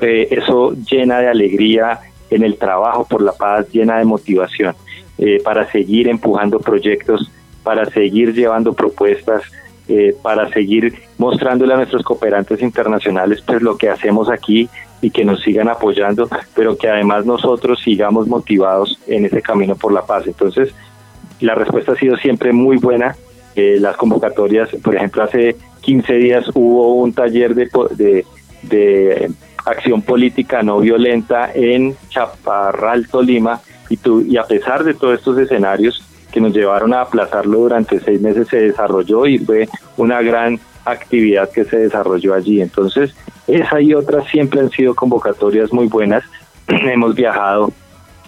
eh, 0.00 0.28
eso 0.30 0.74
llena 0.90 1.20
de 1.20 1.28
alegría 1.28 2.00
en 2.30 2.42
el 2.42 2.56
trabajo 2.56 3.04
por 3.04 3.22
la 3.22 3.32
paz, 3.32 3.68
llena 3.72 3.98
de 3.98 4.04
motivación 4.04 4.74
eh, 5.18 5.40
para 5.42 5.70
seguir 5.70 6.08
empujando 6.08 6.58
proyectos, 6.58 7.30
para 7.62 7.86
seguir 7.86 8.34
llevando 8.34 8.72
propuestas, 8.72 9.42
para 10.22 10.46
seguir 10.50 10.92
mostrándole 11.16 11.72
a 11.72 11.78
nuestros 11.78 12.02
cooperantes 12.02 12.60
internacionales 12.60 13.40
pues 13.40 13.62
lo 13.62 13.78
que 13.78 13.88
hacemos 13.88 14.28
aquí 14.28 14.68
y 15.00 15.10
que 15.10 15.24
nos 15.24 15.40
sigan 15.42 15.68
apoyando, 15.68 16.28
pero 16.54 16.76
que 16.76 16.88
además 16.88 17.24
nosotros 17.24 17.80
sigamos 17.82 18.26
motivados 18.26 18.98
en 19.06 19.24
ese 19.24 19.40
camino 19.40 19.76
por 19.76 19.92
la 19.92 20.04
paz. 20.04 20.26
Entonces, 20.26 20.74
la 21.40 21.54
respuesta 21.54 21.92
ha 21.92 21.96
sido 21.96 22.16
siempre 22.16 22.52
muy 22.52 22.76
buena. 22.78 23.16
Eh, 23.58 23.80
las 23.80 23.96
convocatorias, 23.96 24.68
por 24.84 24.94
ejemplo, 24.94 25.24
hace 25.24 25.56
15 25.80 26.14
días 26.14 26.48
hubo 26.54 26.94
un 26.94 27.12
taller 27.12 27.56
de, 27.56 28.24
de, 28.62 29.32
acción 29.66 30.00
política 30.00 30.62
no 30.62 30.78
violenta 30.78 31.50
en 31.52 31.96
Chaparral, 32.08 33.08
Tolima, 33.08 33.60
y, 33.90 33.96
tu, 33.96 34.20
y 34.20 34.36
a 34.36 34.44
pesar 34.44 34.84
de 34.84 34.94
todos 34.94 35.18
estos 35.18 35.36
escenarios 35.38 36.04
que 36.30 36.40
nos 36.40 36.54
llevaron 36.54 36.94
a 36.94 37.00
aplazarlo 37.00 37.58
durante 37.58 37.98
seis 37.98 38.20
meses, 38.20 38.46
se 38.46 38.58
desarrolló 38.58 39.26
y 39.26 39.40
fue 39.40 39.68
una 39.96 40.22
gran 40.22 40.60
actividad 40.84 41.50
que 41.50 41.64
se 41.64 41.78
desarrolló 41.78 42.34
allí. 42.34 42.60
Entonces, 42.60 43.12
esa 43.48 43.80
y 43.80 43.92
otras 43.92 44.28
siempre 44.28 44.60
han 44.60 44.70
sido 44.70 44.94
convocatorias 44.94 45.72
muy 45.72 45.88
buenas. 45.88 46.22
Hemos 46.68 47.16
viajado 47.16 47.72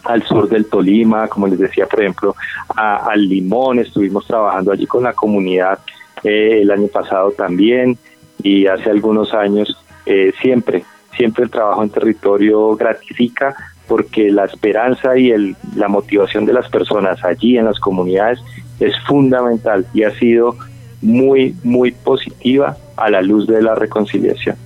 al 0.04 0.22
sur 0.22 0.48
del 0.48 0.66
Tolima, 0.66 1.28
como 1.28 1.46
les 1.46 1.58
decía, 1.58 1.86
por 1.86 2.00
ejemplo, 2.00 2.34
al 2.76 3.28
Limón, 3.28 3.78
estuvimos 3.78 4.26
trabajando 4.26 4.72
allí 4.72 4.86
con 4.86 5.04
la 5.04 5.12
comunidad 5.12 5.78
eh, 6.22 6.60
el 6.62 6.70
año 6.70 6.88
pasado 6.88 7.32
también 7.32 7.98
y 8.42 8.66
hace 8.66 8.90
algunos 8.90 9.32
años 9.34 9.76
eh, 10.06 10.32
siempre, 10.40 10.84
siempre 11.16 11.44
el 11.44 11.50
trabajo 11.50 11.82
en 11.82 11.90
territorio 11.90 12.76
gratifica 12.76 13.54
porque 13.86 14.30
la 14.30 14.44
esperanza 14.44 15.18
y 15.18 15.30
el, 15.30 15.56
la 15.74 15.88
motivación 15.88 16.46
de 16.46 16.52
las 16.52 16.68
personas 16.68 17.24
allí 17.24 17.58
en 17.58 17.64
las 17.64 17.80
comunidades 17.80 18.38
es 18.78 18.94
fundamental 19.06 19.86
y 19.92 20.04
ha 20.04 20.10
sido 20.18 20.56
muy, 21.02 21.56
muy 21.64 21.92
positiva 21.92 22.76
a 22.96 23.10
la 23.10 23.22
luz 23.22 23.46
de 23.46 23.62
la 23.62 23.74
reconciliación. 23.74 24.56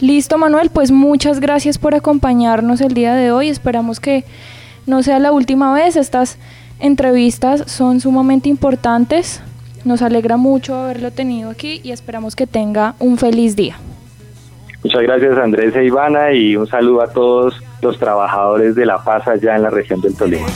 Listo, 0.00 0.36
Manuel, 0.36 0.70
pues 0.70 0.90
muchas 0.90 1.40
gracias 1.40 1.78
por 1.78 1.94
acompañarnos 1.94 2.80
el 2.80 2.92
día 2.92 3.14
de 3.14 3.32
hoy. 3.32 3.48
Esperamos 3.48 3.98
que 3.98 4.24
no 4.86 5.02
sea 5.02 5.18
la 5.18 5.32
última 5.32 5.72
vez. 5.72 5.96
Estas 5.96 6.38
entrevistas 6.80 7.64
son 7.66 8.00
sumamente 8.00 8.48
importantes. 8.48 9.40
Nos 9.84 10.02
alegra 10.02 10.36
mucho 10.36 10.74
haberlo 10.74 11.12
tenido 11.12 11.50
aquí 11.50 11.80
y 11.82 11.92
esperamos 11.92 12.36
que 12.36 12.46
tenga 12.46 12.94
un 12.98 13.16
feliz 13.16 13.56
día. 13.56 13.76
Muchas 14.82 15.02
gracias 15.02 15.38
Andrés 15.38 15.74
e 15.74 15.84
Ivana 15.84 16.32
y 16.32 16.56
un 16.56 16.66
saludo 16.66 17.02
a 17.02 17.08
todos 17.08 17.54
los 17.80 17.98
trabajadores 17.98 18.74
de 18.74 18.84
La 18.84 19.02
Paz 19.02 19.26
allá 19.26 19.56
en 19.56 19.62
la 19.62 19.70
región 19.70 20.00
del 20.00 20.14
Tolima. 20.14 20.46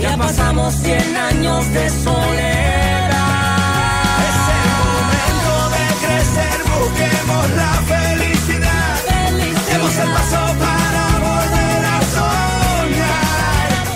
Ya 0.00 0.16
pasamos 0.16 0.74
100 0.74 1.16
años 1.16 1.72
de 1.72 1.88
soledad. 1.88 2.71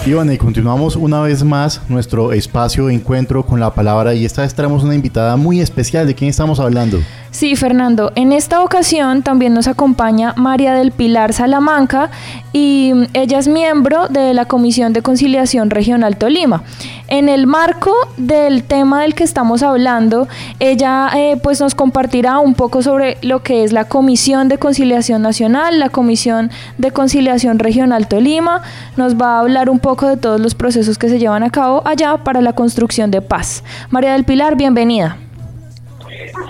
Ivana, 0.07 0.33
y 0.35 0.39
continuamos 0.39 0.95
una 0.95 1.21
vez 1.21 1.43
más 1.43 1.81
nuestro 1.89 2.33
espacio 2.33 2.87
de 2.87 2.95
encuentro 2.95 3.45
con 3.45 3.59
la 3.59 3.75
palabra 3.75 4.15
y 4.15 4.25
esta 4.25 4.43
vez 4.43 4.55
traemos 4.55 4.85
una 4.85 4.95
invitada 4.95 5.37
muy 5.37 5.61
especial. 5.61 6.07
¿De 6.07 6.15
quién 6.15 6.31
estamos 6.31 6.61
hablando? 6.61 7.01
Sí, 7.37 7.55
Fernando. 7.55 8.13
En 8.15 8.33
esta 8.33 8.63
ocasión 8.63 9.23
también 9.23 9.53
nos 9.53 9.69
acompaña 9.69 10.33
María 10.39 10.73
del 10.73 10.91
Pilar 10.91 11.35
Salamanca 11.35 12.11
y 12.55 12.95
ella 13.13 13.39
es 13.39 13.47
miembro 13.47 14.09
de 14.09 14.33
la 14.33 14.47
Comisión 14.47 14.95
de 14.95 15.03
Conciliación 15.03 15.69
Regional 15.69 16.17
Tolima. 16.17 16.63
En 17.09 17.29
el 17.29 17.47
marco 17.47 17.93
del 18.17 18.65
tema 18.65 19.03
del 19.03 19.15
que 19.15 19.25
estamos 19.25 19.63
hablando, 19.63 20.29
ella 20.61 21.11
eh, 21.15 21.39
pues 21.43 21.61
nos 21.61 21.75
compartirá 21.75 22.39
un 22.39 22.55
poco 22.55 22.81
sobre 22.81 23.19
lo 23.21 23.43
que 23.43 23.65
es 23.65 23.73
la 23.75 23.85
Comisión 23.85 24.49
de 24.49 24.57
Conciliación 24.57 25.21
Nacional, 25.21 25.79
la 25.79 25.91
Comisión 25.91 26.51
de 26.79 26.91
Conciliación 26.91 27.59
Regional 27.59 28.09
Tolima. 28.09 28.63
Nos 28.97 29.17
va 29.17 29.37
a 29.37 29.41
hablar 29.41 29.69
un 29.69 29.79
poco 29.79 30.09
de 30.09 30.17
todos 30.17 30.41
los 30.41 30.55
procesos 30.55 30.97
que 30.97 31.11
se 31.11 31.19
llevan 31.19 31.43
a 31.43 31.51
cabo 31.51 31.83
allá 31.87 32.17
para 32.17 32.41
la 32.41 32.55
construcción 32.55 33.11
de 33.11 33.21
paz. 33.21 33.63
María 33.91 34.15
del 34.15 34.25
Pilar, 34.25 34.57
bienvenida. 34.57 35.19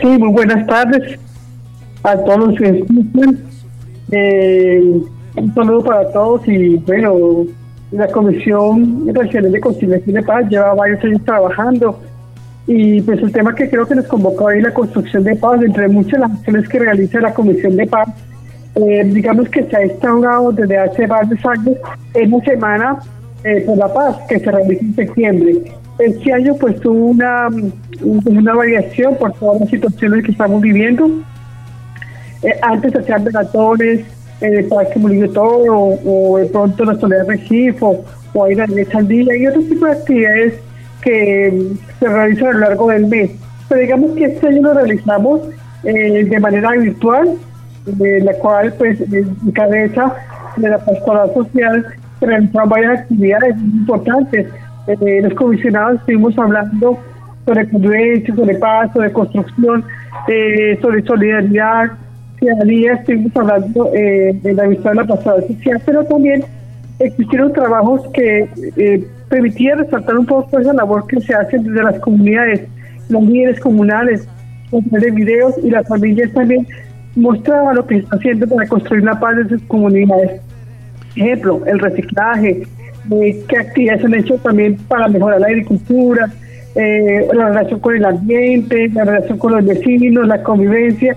Sí, 0.00 0.06
muy 0.06 0.32
buenas 0.32 0.66
tardes 0.66 1.18
a 2.02 2.16
todos 2.16 2.48
los 2.48 2.58
que 2.58 2.68
escuchan. 2.68 3.38
Eh, 4.10 5.00
un 5.36 5.54
saludo 5.54 5.84
para 5.84 6.10
todos 6.12 6.46
y 6.46 6.76
bueno, 6.76 7.46
la 7.90 8.06
Comisión 8.08 9.06
Regional 9.12 9.52
de 9.52 9.60
Conciliación 9.60 10.14
de 10.14 10.22
Paz 10.22 10.48
lleva 10.48 10.74
varios 10.74 11.02
años 11.04 11.22
trabajando 11.24 11.98
y 12.66 13.00
pues 13.02 13.20
el 13.22 13.32
tema 13.32 13.54
que 13.54 13.70
creo 13.70 13.86
que 13.86 13.94
nos 13.94 14.06
convocó 14.06 14.46
hoy 14.46 14.60
la 14.60 14.74
construcción 14.74 15.22
de 15.22 15.36
paz, 15.36 15.62
entre 15.62 15.88
muchas 15.88 16.18
las 16.18 16.32
acciones 16.32 16.68
que 16.68 16.78
realiza 16.80 17.20
la 17.20 17.32
Comisión 17.32 17.76
de 17.76 17.86
Paz, 17.86 18.08
eh, 18.74 19.04
digamos 19.04 19.48
que 19.48 19.62
se 19.64 19.76
ha 19.76 19.84
instaurado 19.84 20.50
desde 20.52 20.76
hace 20.76 21.06
varios 21.06 21.46
años 21.46 21.76
en 22.14 22.32
una 22.32 22.44
semana 22.44 22.98
eh, 23.44 23.62
por 23.64 23.78
la 23.78 23.92
paz 23.92 24.16
que 24.28 24.40
se 24.40 24.50
realiza 24.50 24.84
en 24.84 24.94
septiembre. 24.96 25.52
Este 25.98 26.32
año 26.32 26.54
pues 26.60 26.78
tuvo 26.80 27.06
una, 27.06 27.48
una 28.02 28.54
variación 28.54 29.16
por 29.16 29.32
todas 29.34 29.60
las 29.60 29.70
situaciones 29.70 30.24
que 30.24 30.32
estamos 30.32 30.60
viviendo. 30.60 31.10
Eh, 32.42 32.52
antes 32.62 32.94
hacían 32.94 33.24
velatones 33.24 34.04
en 34.42 34.54
el 34.54 34.66
Parque 34.66 34.98
Murillo 34.98 35.30
Toro 35.30 35.98
o, 36.04 36.38
de 36.38 36.46
pronto 36.46 36.84
la 36.84 36.96
Soledad 36.96 37.26
Recife 37.26 37.78
o, 37.80 38.04
a 38.44 38.48
la 38.50 38.66
día 39.02 39.36
y 39.36 39.46
otro 39.46 39.62
tipo 39.62 39.86
de 39.86 39.92
actividades 39.92 40.54
que 41.00 41.72
se 41.98 42.08
realizan 42.08 42.48
a 42.48 42.52
lo 42.52 42.58
largo 42.58 42.88
del 42.90 43.06
mes. 43.06 43.30
Pero 43.68 43.80
digamos 43.80 44.10
que 44.12 44.26
este 44.26 44.48
año 44.48 44.62
lo 44.62 44.74
realizamos 44.74 45.40
eh, 45.84 46.24
de 46.24 46.40
manera 46.40 46.72
virtual, 46.72 47.36
de 47.86 48.20
la 48.20 48.34
cual 48.34 48.74
pues 48.76 49.00
en 49.00 49.52
cabeza 49.52 50.14
de 50.56 50.68
la 50.68 50.78
pastoral 50.78 51.32
social 51.32 51.86
se 52.20 52.26
realizaron 52.26 52.68
varias 52.68 53.00
actividades 53.00 53.56
importantes 53.56 54.46
eh, 54.86 55.20
los 55.22 55.34
comisionados 55.34 56.00
estuvimos 56.00 56.38
hablando 56.38 56.98
sobre 57.44 57.68
convivencia, 57.68 58.34
sobre 58.34 58.56
paz, 58.56 58.90
sobre 58.92 59.12
construcción, 59.12 59.84
eh, 60.28 60.78
sobre 60.82 61.02
solidaridad, 61.02 61.92
ciudadanía, 62.38 62.94
estuvimos 62.94 63.32
hablando 63.36 63.92
eh, 63.94 64.38
en 64.42 64.56
la 64.56 64.66
visita 64.66 64.90
de 64.90 64.96
la 64.96 65.04
pasada 65.04 65.40
social, 65.42 65.80
pero 65.86 66.04
también 66.04 66.44
existieron 66.98 67.52
trabajos 67.52 68.02
que 68.12 68.48
eh, 68.76 69.06
permitían 69.28 69.78
resaltar 69.78 70.18
un 70.18 70.26
poco 70.26 70.58
esa 70.58 70.72
labor 70.72 71.06
que 71.06 71.20
se 71.20 71.34
hace 71.34 71.58
desde 71.58 71.82
las 71.82 71.98
comunidades, 72.00 72.62
los 73.08 73.22
líderes 73.24 73.60
comunales, 73.60 74.28
de 74.72 75.10
videos 75.12 75.54
y 75.62 75.70
las 75.70 75.86
familias 75.86 76.32
también 76.32 76.66
mostraban 77.14 77.76
lo 77.76 77.86
que 77.86 77.94
se 77.94 78.00
está 78.02 78.16
haciendo 78.16 78.48
para 78.48 78.68
construir 78.68 79.04
la 79.04 79.18
paz 79.18 79.36
en 79.38 79.48
sus 79.48 79.62
comunidades. 79.62 80.40
Ejemplo, 81.14 81.62
el 81.66 81.78
reciclaje, 81.78 82.66
eh, 83.10 83.44
qué 83.48 83.58
actividades 83.58 84.04
han 84.04 84.14
hecho 84.14 84.34
también 84.38 84.76
para 84.88 85.08
mejorar 85.08 85.40
la 85.40 85.46
agricultura, 85.46 86.30
eh, 86.74 87.26
la 87.32 87.48
relación 87.48 87.80
con 87.80 87.96
el 87.96 88.04
ambiente, 88.04 88.88
la 88.90 89.04
relación 89.04 89.38
con 89.38 89.52
los 89.52 89.64
vecinos, 89.64 90.26
la 90.26 90.42
convivencia. 90.42 91.16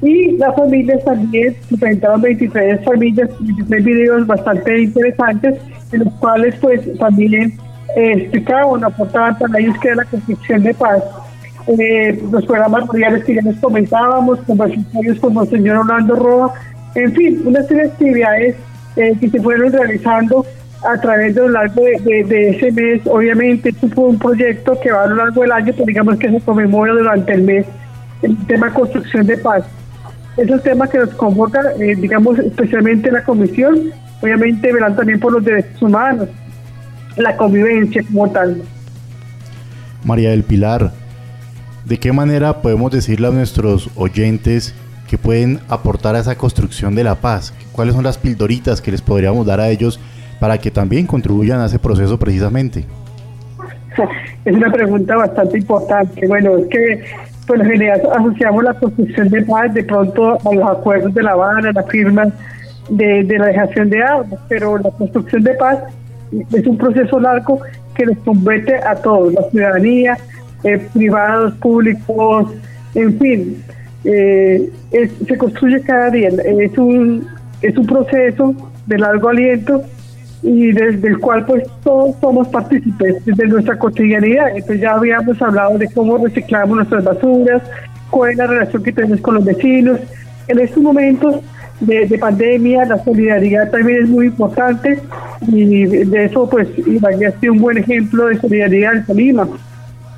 Y 0.00 0.32
las 0.36 0.54
familias 0.56 1.04
también, 1.04 1.56
se 1.68 1.76
presentaron 1.76 2.22
23 2.22 2.84
familias, 2.84 3.30
23 3.40 3.84
videos 3.84 4.26
bastante 4.26 4.82
interesantes, 4.82 5.58
en 5.92 6.04
los 6.04 6.12
cuales 6.14 6.54
pues 6.60 6.80
también 6.98 7.52
eh, 7.96 8.12
explicaban, 8.12 8.84
aportaban 8.84 9.38
para 9.38 9.58
ellos 9.58 9.76
que 9.78 9.88
era 9.88 9.98
la 9.98 10.04
construcción 10.04 10.62
de 10.62 10.74
paz. 10.74 11.02
Eh, 11.66 12.20
los 12.30 12.44
programas 12.44 12.88
radiales 12.88 13.24
que 13.24 13.34
ya 13.34 13.42
les 13.42 13.56
comentábamos, 13.58 14.40
conversatorios 14.40 15.18
como 15.20 15.42
el 15.42 15.48
señor 15.48 15.76
Orlando 15.78 16.16
Roa, 16.16 16.52
en 16.96 17.12
fin, 17.12 17.42
una 17.44 17.62
serie 17.62 17.84
de 17.84 17.88
actividades 17.88 18.56
que 18.94 19.28
se 19.30 19.40
fueron 19.40 19.72
realizando 19.72 20.44
a 20.84 21.00
través 21.00 21.34
de 21.34 21.42
lo 21.42 21.48
largo 21.50 21.82
de, 21.82 22.50
ese 22.50 22.72
mes. 22.72 23.02
Obviamente, 23.06 23.70
esto 23.70 23.88
fue 23.88 24.04
un 24.04 24.18
proyecto 24.18 24.78
que 24.80 24.90
va 24.90 25.04
a 25.04 25.06
lo 25.06 25.16
largo 25.16 25.42
del 25.42 25.52
año, 25.52 25.72
pero 25.72 25.86
digamos 25.86 26.16
que 26.18 26.30
se 26.30 26.40
conmemora 26.40 26.92
durante 26.92 27.32
el 27.32 27.42
mes 27.42 27.66
el 28.22 28.36
tema 28.46 28.72
construcción 28.72 29.26
de 29.26 29.36
paz. 29.38 29.64
Es 30.36 30.48
el 30.48 30.60
tema 30.62 30.88
que 30.88 30.98
nos 30.98 31.10
convoca, 31.10 31.60
eh, 31.78 31.94
digamos, 31.96 32.38
especialmente 32.38 33.10
la 33.10 33.22
comisión, 33.22 33.92
obviamente 34.20 34.72
verán 34.72 34.96
también 34.96 35.20
por 35.20 35.32
los 35.32 35.44
derechos 35.44 35.82
humanos, 35.82 36.28
la 37.16 37.36
convivencia 37.36 38.02
como 38.04 38.30
tal. 38.30 38.62
María 40.04 40.30
del 40.30 40.42
Pilar, 40.42 40.92
¿de 41.84 41.98
qué 41.98 42.12
manera 42.12 42.62
podemos 42.62 42.90
decirle 42.90 43.28
a 43.28 43.30
nuestros 43.30 43.90
oyentes 43.94 44.74
que 45.06 45.18
pueden 45.18 45.60
aportar 45.68 46.16
a 46.16 46.20
esa 46.20 46.36
construcción 46.36 46.94
de 46.94 47.04
la 47.04 47.16
paz? 47.16 47.52
¿Cuáles 47.72 47.94
son 47.94 48.04
las 48.04 48.18
pildoritas 48.18 48.80
que 48.80 48.90
les 48.90 49.02
podríamos 49.02 49.46
dar 49.46 49.60
a 49.60 49.68
ellos 49.68 50.00
para 50.42 50.58
que 50.58 50.72
también 50.72 51.06
contribuyan 51.06 51.60
a 51.60 51.66
ese 51.66 51.78
proceso 51.78 52.18
precisamente? 52.18 52.84
Es 54.44 54.52
una 54.52 54.72
pregunta 54.72 55.14
bastante 55.14 55.58
importante. 55.58 56.26
Bueno, 56.26 56.58
es 56.58 56.66
que 56.66 57.04
por 57.46 57.58
lo 57.58 57.64
general 57.64 58.02
asociamos 58.12 58.64
la 58.64 58.74
construcción 58.74 59.28
de 59.28 59.42
paz 59.42 59.72
de 59.72 59.84
pronto 59.84 60.32
a 60.32 60.52
los 60.52 60.68
acuerdos 60.68 61.14
de 61.14 61.22
La 61.22 61.30
Habana, 61.30 61.70
la 61.70 61.84
firma 61.84 62.24
de, 62.90 63.22
la 63.22 63.46
dejación 63.46 63.88
de 63.88 64.02
armas, 64.02 64.40
pero 64.48 64.78
la 64.78 64.90
construcción 64.90 65.44
de 65.44 65.54
paz 65.54 65.78
es 66.52 66.66
un 66.66 66.76
proceso 66.76 67.20
largo 67.20 67.60
que 67.94 68.04
nos 68.06 68.18
compete 68.24 68.74
a 68.78 68.96
todos, 68.96 69.32
la 69.34 69.48
ciudadanía, 69.48 70.18
eh, 70.64 70.88
privados, 70.92 71.54
públicos, 71.58 72.50
en 72.96 73.16
fin, 73.20 73.62
eh, 74.02 74.72
se 74.90 75.38
construye 75.38 75.80
cada 75.82 76.10
día. 76.10 76.30
Es 76.30 76.76
un, 76.76 77.28
es 77.60 77.76
un 77.76 77.86
proceso 77.86 78.56
de 78.86 78.98
largo 78.98 79.28
aliento 79.28 79.84
y 80.42 80.72
desde 80.72 81.08
el 81.08 81.18
cual 81.18 81.46
pues 81.46 81.64
todos 81.84 82.16
somos 82.20 82.48
partícipes 82.48 83.24
de 83.24 83.46
nuestra 83.46 83.78
cotidianidad. 83.78 84.48
Entonces 84.50 84.80
ya 84.80 84.94
habíamos 84.94 85.40
hablado 85.40 85.78
de 85.78 85.88
cómo 85.92 86.18
reciclamos 86.18 86.76
nuestras 86.76 87.04
basuras, 87.04 87.62
cuál 88.10 88.32
es 88.32 88.36
la 88.38 88.46
relación 88.46 88.82
que 88.82 88.92
tenemos 88.92 89.20
con 89.20 89.36
los 89.36 89.44
vecinos. 89.44 90.00
En 90.48 90.58
estos 90.58 90.82
momentos 90.82 91.36
de, 91.80 92.18
pandemia 92.18 92.84
la 92.84 93.02
solidaridad 93.02 93.70
también 93.70 94.04
es 94.04 94.08
muy 94.08 94.26
importante 94.26 95.00
y 95.48 95.84
de 95.86 96.24
eso 96.24 96.48
pues 96.48 96.68
Ibagué 96.76 97.26
ha 97.26 97.40
sido 97.40 97.52
un 97.54 97.60
buen 97.60 97.78
ejemplo 97.78 98.26
de 98.26 98.38
solidaridad 98.38 98.94
en 98.94 99.06
Tolima, 99.06 99.48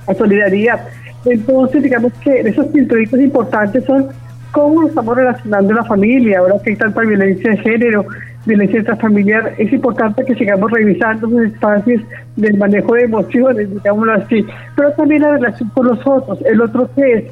la 0.07 0.15
solidaridad. 0.15 0.89
Entonces 1.27 1.83
digamos 1.83 2.13
que 2.23 2.41
esos 2.41 2.67
pintoritos 2.67 3.21
importantes 3.21 3.85
son 3.85 4.09
cómo 4.53 4.87
estamos 4.87 5.17
relacionando 5.17 5.75
la 5.75 5.85
familia, 5.85 6.39
ahora 6.39 6.55
que 6.63 6.71
hay 6.71 6.77
tanta 6.77 7.01
violencia 7.01 7.51
de 7.51 7.57
género, 7.59 8.07
violencia 8.47 8.97
familiar, 8.97 9.55
es 9.59 9.73
importante 9.73 10.25
que 10.25 10.35
sigamos 10.35 10.71
revisando 10.71 11.27
los 11.27 11.53
espacios 11.53 12.03
del 12.37 12.57
manejo 12.59 12.95
de 12.95 13.03
emociones, 13.03 13.71
digámoslo 13.71 14.13
así, 14.13 14.45
pero 14.77 14.93
también 14.93 15.23
la 15.23 15.33
relación 15.33 15.69
con 15.71 15.87
los 15.87 16.07
otros, 16.07 16.39
el 16.45 16.61
otro 16.61 16.91
que 16.95 17.13
es 17.13 17.25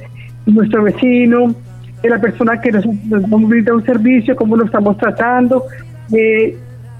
nuestro 0.46 0.82
vecino, 0.84 1.54
la 2.02 2.20
persona 2.20 2.60
que 2.60 2.72
nos, 2.72 2.84
nos 2.86 3.48
brinda 3.48 3.74
un 3.74 3.84
servicio, 3.84 4.34
cómo 4.34 4.56
lo 4.56 4.64
estamos 4.64 4.96
tratando, 4.96 5.64
eh, 6.12 6.56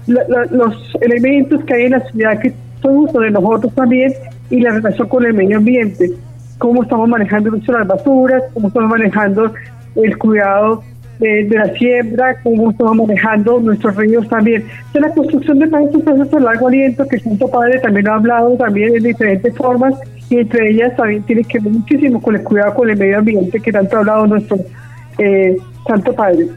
los 0.07 0.97
elementos 1.01 1.63
que 1.65 1.73
hay 1.73 1.83
en 1.83 1.91
la 1.91 1.99
ciudad 2.01 2.39
que 2.39 2.53
son 2.81 2.97
uso 2.97 3.19
de 3.19 3.31
nosotros 3.31 3.73
también 3.73 4.13
y 4.49 4.59
la 4.59 4.71
relación 4.71 5.07
con 5.07 5.25
el 5.25 5.33
medio 5.33 5.57
ambiente, 5.57 6.11
cómo 6.57 6.83
estamos 6.83 7.07
manejando 7.07 7.51
nuestras 7.51 7.87
basuras, 7.87 8.43
cómo 8.53 8.67
estamos 8.67 8.89
manejando 8.89 9.53
el 9.95 10.17
cuidado 10.17 10.83
de 11.19 11.47
la 11.49 11.71
siembra, 11.75 12.35
cómo 12.41 12.71
estamos 12.71 13.07
manejando 13.07 13.59
nuestros 13.59 13.95
ríos 13.95 14.27
también. 14.27 14.65
De 14.93 14.99
la 14.99 15.09
construcción 15.09 15.59
de 15.59 15.67
paz 15.67 15.83
es 15.89 15.95
un 15.95 16.01
proceso 16.01 16.37
de 16.37 16.43
largo 16.43 16.67
aliento 16.67 17.07
que 17.07 17.19
Santo 17.19 17.47
Padre 17.47 17.79
también 17.79 18.07
ha 18.07 18.15
hablado 18.15 18.55
también 18.57 18.95
en 18.95 19.03
diferentes 19.03 19.55
formas 19.55 19.93
y 20.29 20.39
entre 20.39 20.71
ellas 20.71 20.95
también 20.95 21.23
tiene 21.23 21.43
que 21.43 21.59
ver 21.59 21.71
muchísimo 21.71 22.21
con 22.21 22.35
el 22.35 22.43
cuidado 22.43 22.73
con 22.73 22.89
el 22.89 22.97
medio 22.97 23.19
ambiente 23.19 23.59
que 23.59 23.71
tanto 23.71 23.95
ha 23.95 23.99
hablado 23.99 24.27
nuestro 24.27 24.57
eh, 25.17 25.55
Santo 25.87 26.13
Padre. 26.13 26.47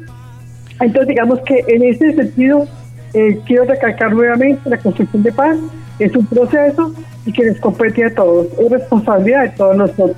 Entonces 0.80 1.08
digamos 1.08 1.40
que 1.40 1.64
en 1.68 1.82
ese 1.82 2.14
sentido 2.14 2.66
eh, 3.14 3.38
quiero 3.46 3.64
recalcar 3.64 4.12
nuevamente 4.12 4.68
la 4.68 4.78
construcción 4.78 5.22
de 5.22 5.32
paz 5.32 5.56
es 5.98 6.14
un 6.14 6.26
proceso 6.26 6.92
y 7.24 7.32
que 7.32 7.44
les 7.44 7.60
compete 7.60 8.04
a 8.04 8.14
todos, 8.14 8.46
es 8.58 8.70
responsabilidad 8.70 9.42
de 9.42 9.48
todos 9.50 9.76
nosotros. 9.76 10.16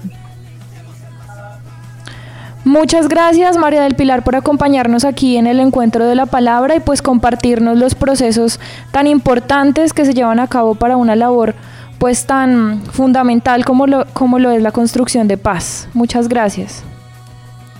Muchas 2.68 3.08
gracias 3.08 3.56
María 3.56 3.80
del 3.80 3.94
Pilar 3.94 4.22
por 4.22 4.36
acompañarnos 4.36 5.06
aquí 5.06 5.38
en 5.38 5.46
el 5.46 5.58
encuentro 5.58 6.04
de 6.04 6.14
la 6.14 6.26
palabra 6.26 6.76
y 6.76 6.80
pues 6.80 7.00
compartirnos 7.00 7.78
los 7.78 7.94
procesos 7.94 8.60
tan 8.90 9.06
importantes 9.06 9.94
que 9.94 10.04
se 10.04 10.12
llevan 10.12 10.38
a 10.38 10.48
cabo 10.48 10.74
para 10.74 10.98
una 10.98 11.16
labor 11.16 11.54
pues 11.96 12.26
tan 12.26 12.82
fundamental 12.82 13.64
como 13.64 13.86
lo, 13.86 14.04
como 14.12 14.38
lo 14.38 14.50
es 14.50 14.60
la 14.60 14.70
construcción 14.70 15.28
de 15.28 15.38
paz. 15.38 15.88
Muchas 15.94 16.28
gracias. 16.28 16.84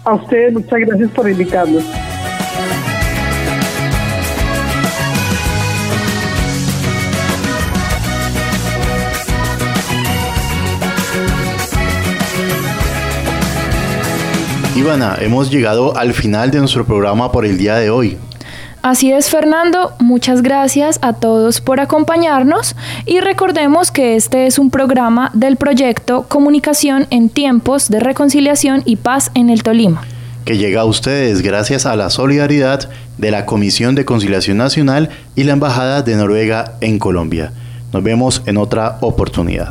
A 0.04 0.14
ustedes 0.14 0.54
muchas 0.54 0.80
gracias 0.80 1.10
por 1.10 1.28
invitarnos. 1.28 1.84
Ivana, 14.78 15.16
hemos 15.20 15.50
llegado 15.50 15.96
al 15.96 16.14
final 16.14 16.52
de 16.52 16.60
nuestro 16.60 16.86
programa 16.86 17.32
por 17.32 17.44
el 17.44 17.58
día 17.58 17.74
de 17.74 17.90
hoy. 17.90 18.16
Así 18.80 19.10
es, 19.10 19.28
Fernando. 19.28 19.92
Muchas 19.98 20.40
gracias 20.40 21.00
a 21.02 21.14
todos 21.14 21.60
por 21.60 21.80
acompañarnos 21.80 22.76
y 23.04 23.18
recordemos 23.18 23.90
que 23.90 24.14
este 24.14 24.46
es 24.46 24.56
un 24.56 24.70
programa 24.70 25.32
del 25.34 25.56
proyecto 25.56 26.26
Comunicación 26.28 27.08
en 27.10 27.28
tiempos 27.28 27.88
de 27.88 27.98
reconciliación 27.98 28.82
y 28.84 28.94
paz 28.94 29.32
en 29.34 29.50
el 29.50 29.64
Tolima. 29.64 30.02
Que 30.44 30.58
llega 30.58 30.82
a 30.82 30.84
ustedes 30.84 31.42
gracias 31.42 31.84
a 31.84 31.96
la 31.96 32.08
solidaridad 32.08 32.88
de 33.16 33.32
la 33.32 33.46
Comisión 33.46 33.96
de 33.96 34.04
Conciliación 34.04 34.58
Nacional 34.58 35.08
y 35.34 35.42
la 35.42 35.54
Embajada 35.54 36.02
de 36.02 36.14
Noruega 36.14 36.74
en 36.80 37.00
Colombia. 37.00 37.52
Nos 37.92 38.04
vemos 38.04 38.42
en 38.46 38.56
otra 38.56 38.98
oportunidad. 39.00 39.70